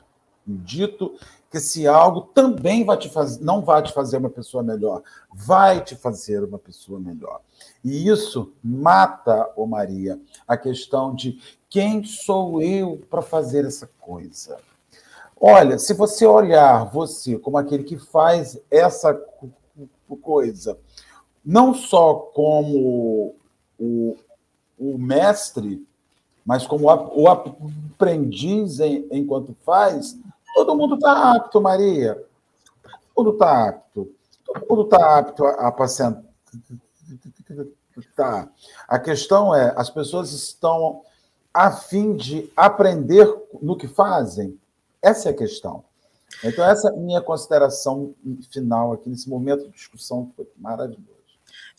[1.51, 5.01] que esse algo também vai te fazer, não vai te fazer uma pessoa melhor,
[5.33, 7.41] vai te fazer uma pessoa melhor.
[7.83, 10.17] E isso mata, ô Maria,
[10.47, 14.59] a questão de quem sou eu para fazer essa coisa.
[15.41, 19.13] Olha, se você olhar você como aquele que faz essa
[20.21, 20.77] coisa,
[21.45, 23.35] não só como
[23.79, 24.17] o,
[24.77, 25.85] o mestre,
[26.45, 28.79] mas como o aprendiz
[29.11, 30.17] enquanto faz,
[30.53, 32.21] todo mundo está apto, Maria.
[33.15, 34.11] Todo mundo está apto.
[34.45, 36.23] Todo mundo está apto a apacentar.
[38.87, 41.01] A questão é, as pessoas estão
[41.53, 43.27] a fim de aprender
[43.61, 44.58] no que fazem?
[45.01, 45.83] Essa é a questão.
[46.43, 48.15] Então, essa é a minha consideração
[48.51, 51.19] final aqui nesse momento de discussão, foi maravilhoso.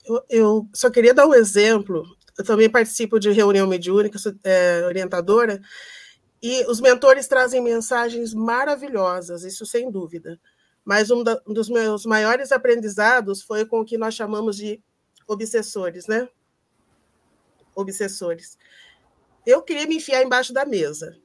[0.05, 2.05] Eu, eu só queria dar um exemplo.
[2.37, 5.61] Eu também participo de reunião mediúnica, sou é, orientadora,
[6.43, 10.41] e os mentores trazem mensagens maravilhosas, isso sem dúvida.
[10.85, 14.83] Mas um, da, um dos meus maiores aprendizados foi com o que nós chamamos de
[15.29, 16.29] obsessores, né?
[17.75, 18.59] Obsessores.
[19.47, 21.17] Eu queria me enfiar embaixo da mesa.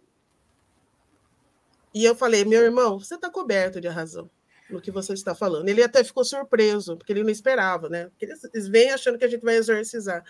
[1.95, 4.29] E eu falei, meu irmão, você está coberto de razão
[4.69, 5.69] no que você está falando.
[5.69, 8.09] Ele até ficou surpreso, porque ele não esperava, né?
[8.09, 10.21] Porque eles vêm achando que a gente vai exorcizar.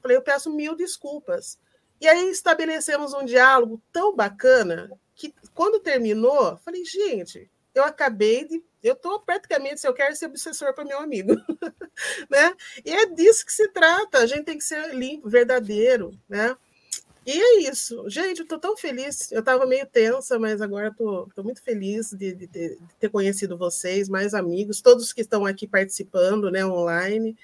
[0.00, 1.60] Falei, eu peço mil desculpas.
[2.00, 8.60] E aí estabelecemos um diálogo tão bacana que, quando terminou, falei, gente, eu acabei de.
[8.82, 11.36] Eu estou praticamente, se eu quero ser obsessor para meu amigo.
[12.28, 12.52] né?
[12.84, 14.18] E é disso que se trata.
[14.18, 16.10] A gente tem que ser limpo, verdadeiro.
[16.28, 16.56] Né?
[17.24, 18.08] E é isso.
[18.08, 19.30] Gente, eu estou tão feliz.
[19.30, 24.08] Eu estava meio tensa, mas agora estou muito feliz de, de, de, ter conhecido vocês,
[24.08, 27.36] mais amigos, todos que estão aqui participando né, online.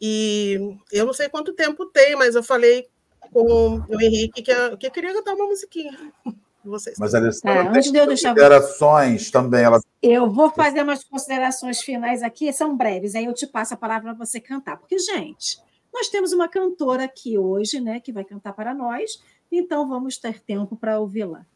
[0.00, 2.88] E eu não sei quanto tempo tem, mas eu falei
[3.32, 5.96] com o Henrique que, eu, que eu queria cantar uma musiquinha.
[6.62, 6.98] Vocês.
[6.98, 9.64] Mas eles é, antes de eu deixar considerações também.
[9.64, 9.80] Ela...
[10.02, 14.14] Eu vou fazer umas considerações finais aqui, são breves, aí eu te passo a palavra
[14.14, 14.76] para você cantar.
[14.76, 15.58] Porque, gente,
[15.92, 20.40] nós temos uma cantora aqui hoje, né, que vai cantar para nós, então vamos ter
[20.40, 21.46] tempo para ouvi-la.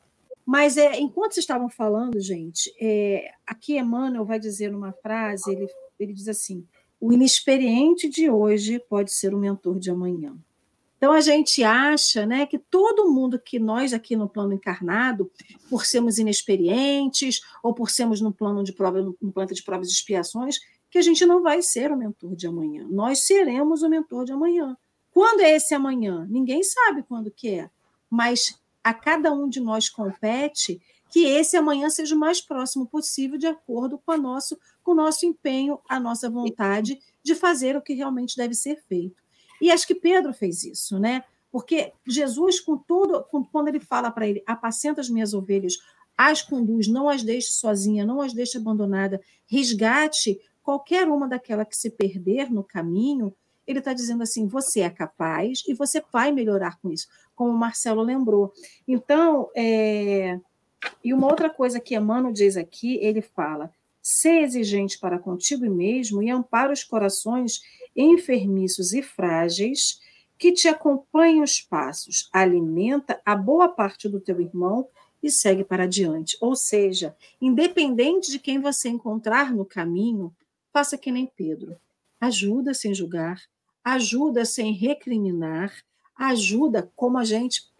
[0.44, 5.66] Mas é, enquanto vocês estavam falando, gente, é, aqui Emmanuel vai dizer uma frase, ele,
[5.98, 6.66] ele diz assim,
[7.00, 10.36] o inexperiente de hoje pode ser o mentor de amanhã.
[10.96, 15.30] Então a gente acha né, que todo mundo que nós aqui no plano encarnado,
[15.68, 19.92] por sermos inexperientes ou por sermos no plano de prova, no plano de provas e
[19.92, 20.60] expiações,
[20.94, 22.86] que a gente não vai ser o mentor de amanhã.
[22.88, 24.76] Nós seremos o mentor de amanhã.
[25.12, 26.24] Quando é esse amanhã?
[26.30, 27.68] Ninguém sabe quando que é,
[28.08, 30.80] mas a cada um de nós compete
[31.10, 34.94] que esse amanhã seja o mais próximo possível, de acordo com, a nosso, com o
[34.94, 39.20] nosso empenho, a nossa vontade de fazer o que realmente deve ser feito.
[39.60, 41.24] E acho que Pedro fez isso, né?
[41.50, 45.76] Porque Jesus, com todo, quando ele fala para ele, apacenta as minhas ovelhas,
[46.16, 51.76] as conduz, não as deixe sozinha, não as deixe abandonada, resgate qualquer uma daquela que
[51.76, 53.32] se perder no caminho,
[53.66, 57.06] ele está dizendo assim: você é capaz e você vai melhorar com isso,
[57.36, 58.52] como o Marcelo lembrou.
[58.88, 60.40] Então, é...
[61.04, 63.70] e uma outra coisa que Emmanuel diz aqui, ele fala:
[64.02, 67.62] ser exigente para contigo mesmo e ampara os corações
[67.94, 70.00] enfermiços e frágeis
[70.36, 74.88] que te acompanhem os passos, alimenta a boa parte do teu irmão
[75.22, 76.36] e segue para adiante.
[76.40, 80.34] Ou seja, independente de quem você encontrar no caminho,
[80.74, 81.76] faça que nem Pedro.
[82.20, 83.40] Ajuda sem julgar,
[83.84, 85.72] ajuda sem recriminar,
[86.16, 87.72] ajuda como a gente.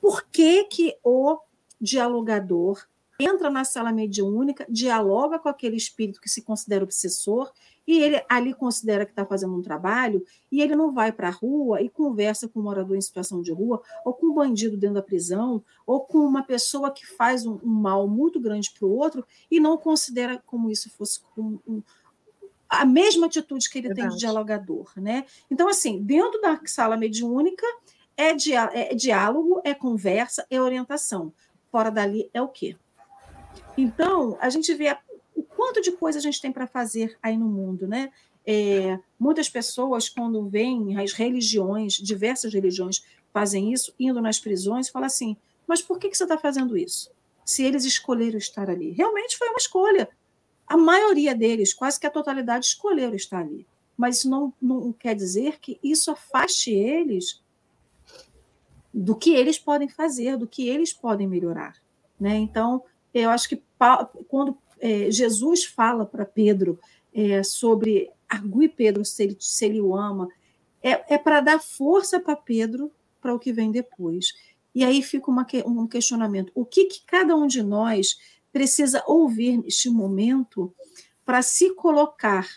[0.00, 1.38] Por que, que o
[1.80, 2.84] dialogador
[3.20, 7.52] entra na sala mediúnica, dialoga com aquele espírito que se considera obsessor
[7.86, 11.32] e ele ali considera que está fazendo um trabalho e ele não vai para a
[11.32, 14.94] rua e conversa com um morador em situação de rua ou com um bandido dentro
[14.94, 18.96] da prisão ou com uma pessoa que faz um, um mal muito grande para o
[18.96, 21.82] outro e não considera como isso fosse um, um,
[22.70, 24.08] a mesma atitude que ele Verdade.
[24.08, 25.26] tem de dialogador, né?
[25.50, 27.66] Então, assim, dentro da sala mediúnica
[28.16, 31.32] é, é diálogo, é conversa, é orientação.
[31.70, 32.76] Fora dali é o quê?
[33.76, 34.96] Então, a gente vê
[35.34, 38.12] o quanto de coisa a gente tem para fazer aí no mundo, né?
[38.46, 45.06] É, muitas pessoas, quando veem as religiões, diversas religiões fazem isso, indo nas prisões, falam
[45.06, 47.10] assim: mas por que, que você está fazendo isso?
[47.44, 48.92] Se eles escolheram estar ali.
[48.92, 50.08] Realmente foi uma escolha.
[50.70, 53.66] A maioria deles, quase que a totalidade, escolheram estar ali.
[53.96, 57.42] Mas isso não, não quer dizer que isso afaste eles
[58.94, 61.74] do que eles podem fazer, do que eles podem melhorar.
[62.20, 62.36] Né?
[62.36, 63.60] Então, eu acho que
[64.28, 66.78] quando é, Jesus fala para Pedro
[67.12, 70.28] é, sobre argue Pedro se ele, se ele o ama,
[70.80, 74.34] é, é para dar força para Pedro para o que vem depois.
[74.72, 78.16] E aí fica uma, um questionamento: o que, que cada um de nós
[78.52, 80.74] precisa ouvir neste momento
[81.24, 82.48] para se colocar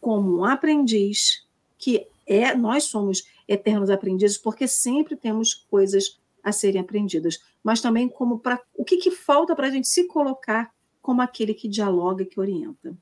[0.00, 1.46] como um aprendiz,
[1.78, 8.08] que é nós somos eternos aprendizes, porque sempre temos coisas a serem aprendidas, mas também
[8.08, 10.72] como para o que, que falta para a gente se colocar
[11.02, 12.96] como aquele que dialoga que orienta.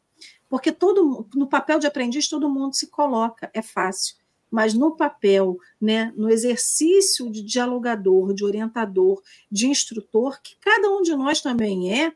[0.49, 4.16] Porque todo no papel de aprendiz todo mundo se coloca, é fácil,
[4.51, 11.03] mas no papel, né, no exercício de dialogador, de orientador, de instrutor, que cada um
[11.03, 12.13] de nós também é,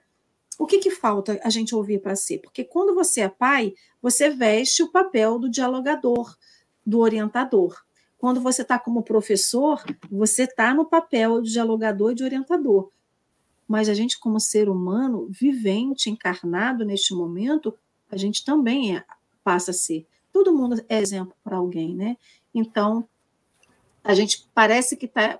[0.59, 2.39] o que, que falta a gente ouvir para ser?
[2.39, 6.37] Porque quando você é pai, você veste o papel do dialogador,
[6.85, 7.83] do orientador.
[8.18, 12.91] Quando você está como professor, você está no papel de dialogador e de orientador.
[13.66, 17.74] Mas a gente, como ser humano, vivente, encarnado neste momento,
[18.11, 19.05] a gente também é,
[19.43, 20.07] passa a ser.
[20.33, 22.16] Todo mundo é exemplo para alguém, né?
[22.55, 23.07] Então,
[24.03, 25.39] a gente parece que está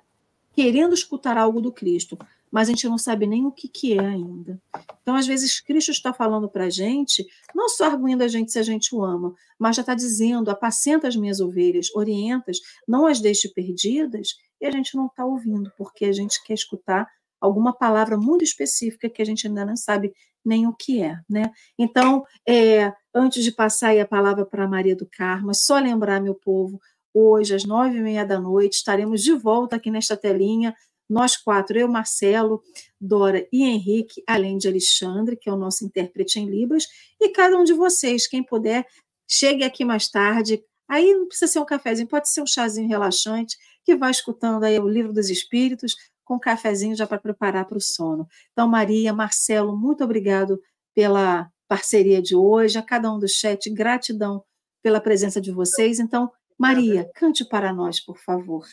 [0.53, 2.19] querendo escutar algo do Cristo,
[2.51, 4.61] mas a gente não sabe nem o que, que é ainda.
[5.03, 8.59] Então, às vezes, Cristo está falando para a gente, não só arguindo a gente se
[8.59, 13.21] a gente o ama, mas já está dizendo: apacenta as minhas ovelhas, orientas, não as
[13.21, 17.09] deixe perdidas, e a gente não está ouvindo, porque a gente quer escutar
[17.41, 20.13] alguma palavra muito específica que a gente ainda não sabe
[20.45, 21.19] nem o que é.
[21.29, 21.51] Né?
[21.79, 26.81] Então, é, antes de passar a palavra para Maria do Carmo, só lembrar, meu povo,
[27.13, 30.75] hoje, às nove e meia da noite, estaremos de volta aqui nesta telinha
[31.13, 32.63] nós quatro, eu, Marcelo,
[32.99, 36.87] Dora e Henrique, além de Alexandre, que é o nosso intérprete em Libras,
[37.21, 38.87] e cada um de vocês, quem puder,
[39.29, 40.65] chegue aqui mais tarde.
[40.89, 44.79] Aí não precisa ser um cafezinho, pode ser um chazinho relaxante, que vai escutando aí
[44.79, 48.29] o Livro dos Espíritos, com um cafezinho já para preparar para o sono.
[48.53, 50.61] Então, Maria, Marcelo, muito obrigado
[50.95, 54.45] pela parceria de hoje, a cada um do chat, gratidão
[54.83, 55.99] pela presença de vocês.
[55.99, 58.67] Então, Maria, cante para nós, por favor.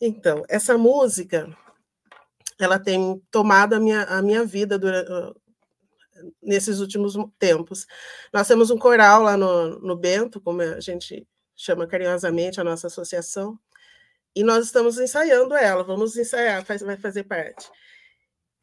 [0.00, 1.54] Então, essa música,
[2.58, 5.10] ela tem tomado a minha, a minha vida durante,
[6.42, 7.86] nesses últimos tempos.
[8.32, 12.86] Nós temos um coral lá no, no Bento, como a gente chama carinhosamente a nossa
[12.86, 13.58] associação,
[14.34, 17.70] e nós estamos ensaiando ela, vamos ensaiar, faz, vai fazer parte.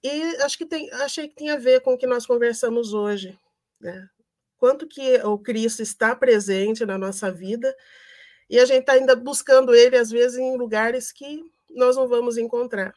[0.03, 3.37] E acho que tem, achei que tinha a ver com o que nós conversamos hoje,
[3.79, 4.09] né?
[4.57, 7.75] Quanto que o Cristo está presente na nossa vida
[8.49, 12.37] e a gente está ainda buscando ele, às vezes, em lugares que nós não vamos
[12.37, 12.93] encontrar,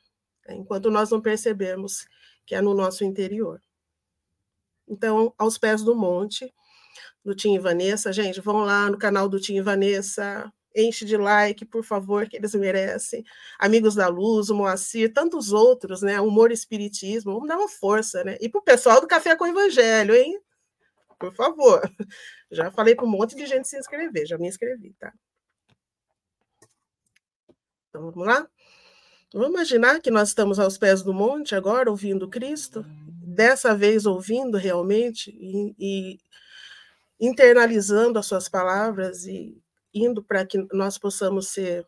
[0.47, 0.55] né?
[0.55, 2.07] enquanto nós não percebemos
[2.47, 3.61] que é no nosso interior.
[4.89, 6.53] Então, aos pés do monte,
[7.25, 11.16] do Tim e Vanessa, gente, vão lá no canal do Tim e Vanessa, enche de
[11.16, 13.25] like, por favor, que eles merecem.
[13.59, 16.21] Amigos da Luz, o Moacir, tantos outros, né?
[16.21, 18.37] Humor Espiritismo, vamos dar uma força, né?
[18.41, 20.41] E para o pessoal do Café com Evangelho, hein?
[21.18, 21.81] Por favor.
[22.51, 25.12] Já falei para um monte de gente se inscrever, já me inscrevi, tá?
[27.89, 28.49] Então vamos lá?
[29.33, 32.85] Vamos imaginar que nós estamos aos pés do monte agora, ouvindo Cristo,
[33.23, 36.18] dessa vez ouvindo realmente e, e
[37.21, 39.57] internalizando as suas palavras e
[39.93, 41.86] indo para que nós possamos ser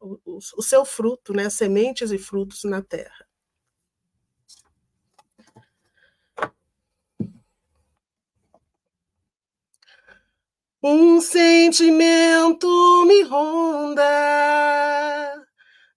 [0.00, 1.48] o, o, seu fruto, né?
[1.50, 3.26] sementes e frutos na terra.
[10.82, 14.04] Um sentimento me ronda,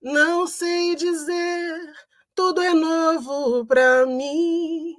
[0.01, 1.93] não sei dizer,
[2.34, 4.95] tudo é novo para mim.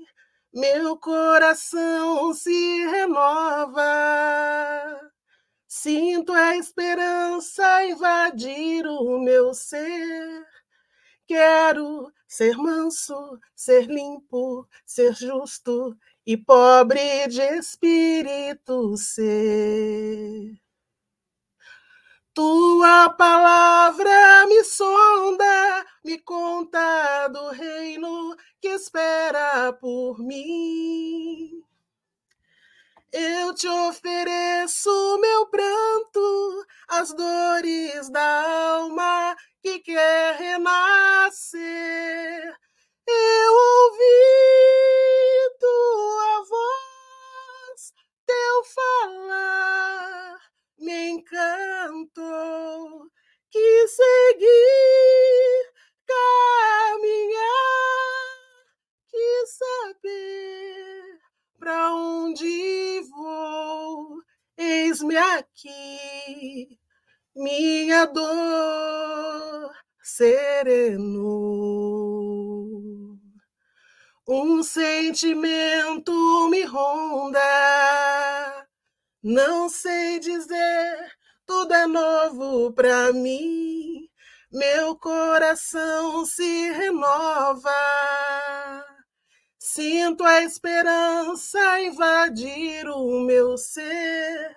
[0.53, 3.81] Meu coração se renova,
[5.71, 10.45] sinto a esperança invadir o meu ser.
[11.29, 15.97] Quero ser manso, ser limpo, ser justo
[16.27, 20.61] e pobre de espírito ser.
[22.35, 31.00] Tua palavra me sonda, me conta do reino que espera por mim.
[33.13, 41.61] Eu te ofereço meu pranto, as dores da alma que quer renascer.
[67.41, 69.73] Minha dor
[70.03, 71.09] sereno.
[74.29, 77.41] Um sentimento me ronda,
[79.23, 81.17] não sei dizer,
[81.47, 84.07] tudo é novo para mim.
[84.53, 87.71] Meu coração se renova,
[89.59, 94.57] sinto a esperança invadir o meu ser.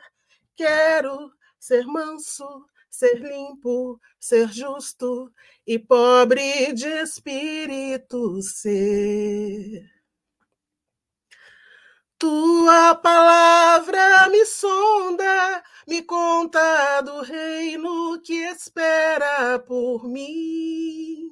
[0.56, 5.34] Quero ser manso, ser limpo, ser justo
[5.66, 9.90] e pobre de espírito ser.
[12.20, 21.32] Tua palavra me sonda, me conta do reino que espera por mim.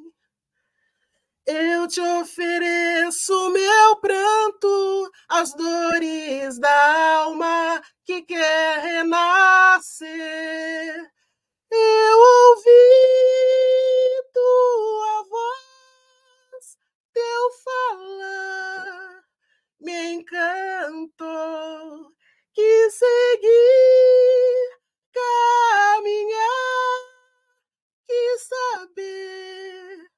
[1.45, 10.01] Eu te ofereço meu pranto, as dores da alma que quer renascer.
[11.73, 12.69] Eu ouvi
[14.33, 16.77] tua voz,
[17.13, 19.23] teu falar
[19.79, 22.11] me encantou.
[22.53, 24.79] Quis seguir,
[25.13, 26.41] caminhar,
[28.05, 30.09] quis saber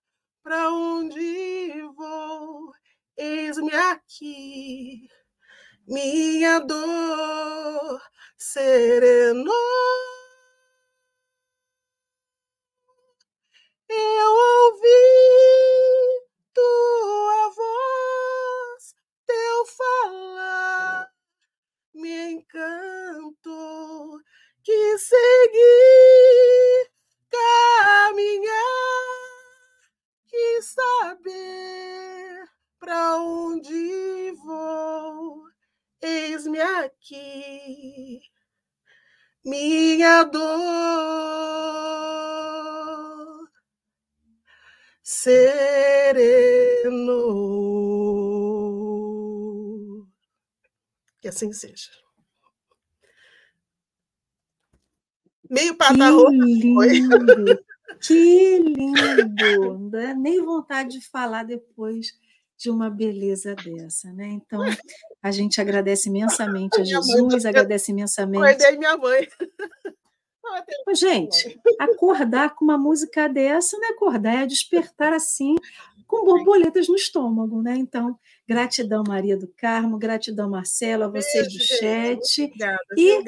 [0.43, 2.73] para onde vou.
[3.15, 5.07] Eis-me aqui,
[5.87, 8.01] minha dor
[8.37, 10.12] serenou.
[13.95, 14.89] Eu ouvi
[16.53, 21.09] tua voz, teu falar
[21.93, 24.19] me encantou.
[24.63, 26.91] Que seguir,
[27.29, 28.53] caminhar,
[30.27, 32.45] que saber
[32.79, 35.43] para onde vou.
[36.01, 38.21] Eis-me aqui,
[39.43, 42.02] minha dor
[45.03, 46.23] sereno.
[51.19, 51.91] Que assim seja.
[55.49, 56.31] Meio pata rota.
[56.31, 57.63] Lindo,
[58.01, 59.77] que lindo!
[59.77, 62.17] Não dá nem vontade de falar depois
[62.57, 64.27] de uma beleza dessa, né?
[64.29, 64.61] Então,
[65.21, 68.39] a gente agradece imensamente a Jesus, agradece imensamente.
[68.39, 69.27] Guardei minha mãe.
[70.93, 75.55] Gente, acordar com uma música dessa não é acordar, é despertar assim,
[76.05, 77.75] com borboletas no estômago, né?
[77.75, 78.17] Então,
[78.47, 82.43] gratidão, Maria do Carmo, gratidão, Marcelo, a vocês Beijo, do chat.
[82.43, 83.23] Obrigada, e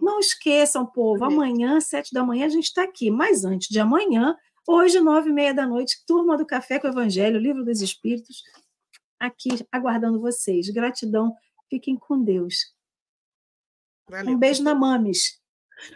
[0.00, 3.10] não esqueçam, povo, amanhã, sete da manhã, a gente está aqui.
[3.10, 4.34] Mas antes de amanhã,
[4.66, 8.42] hoje, nove e meia da noite, turma do Café com o Evangelho, Livro dos Espíritos,
[9.18, 10.70] aqui aguardando vocês.
[10.70, 11.34] Gratidão,
[11.68, 12.72] fiquem com Deus.
[14.08, 14.34] Valeu.
[14.34, 15.43] Um beijo na Mames.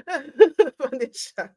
[0.79, 1.55] Pode deixar.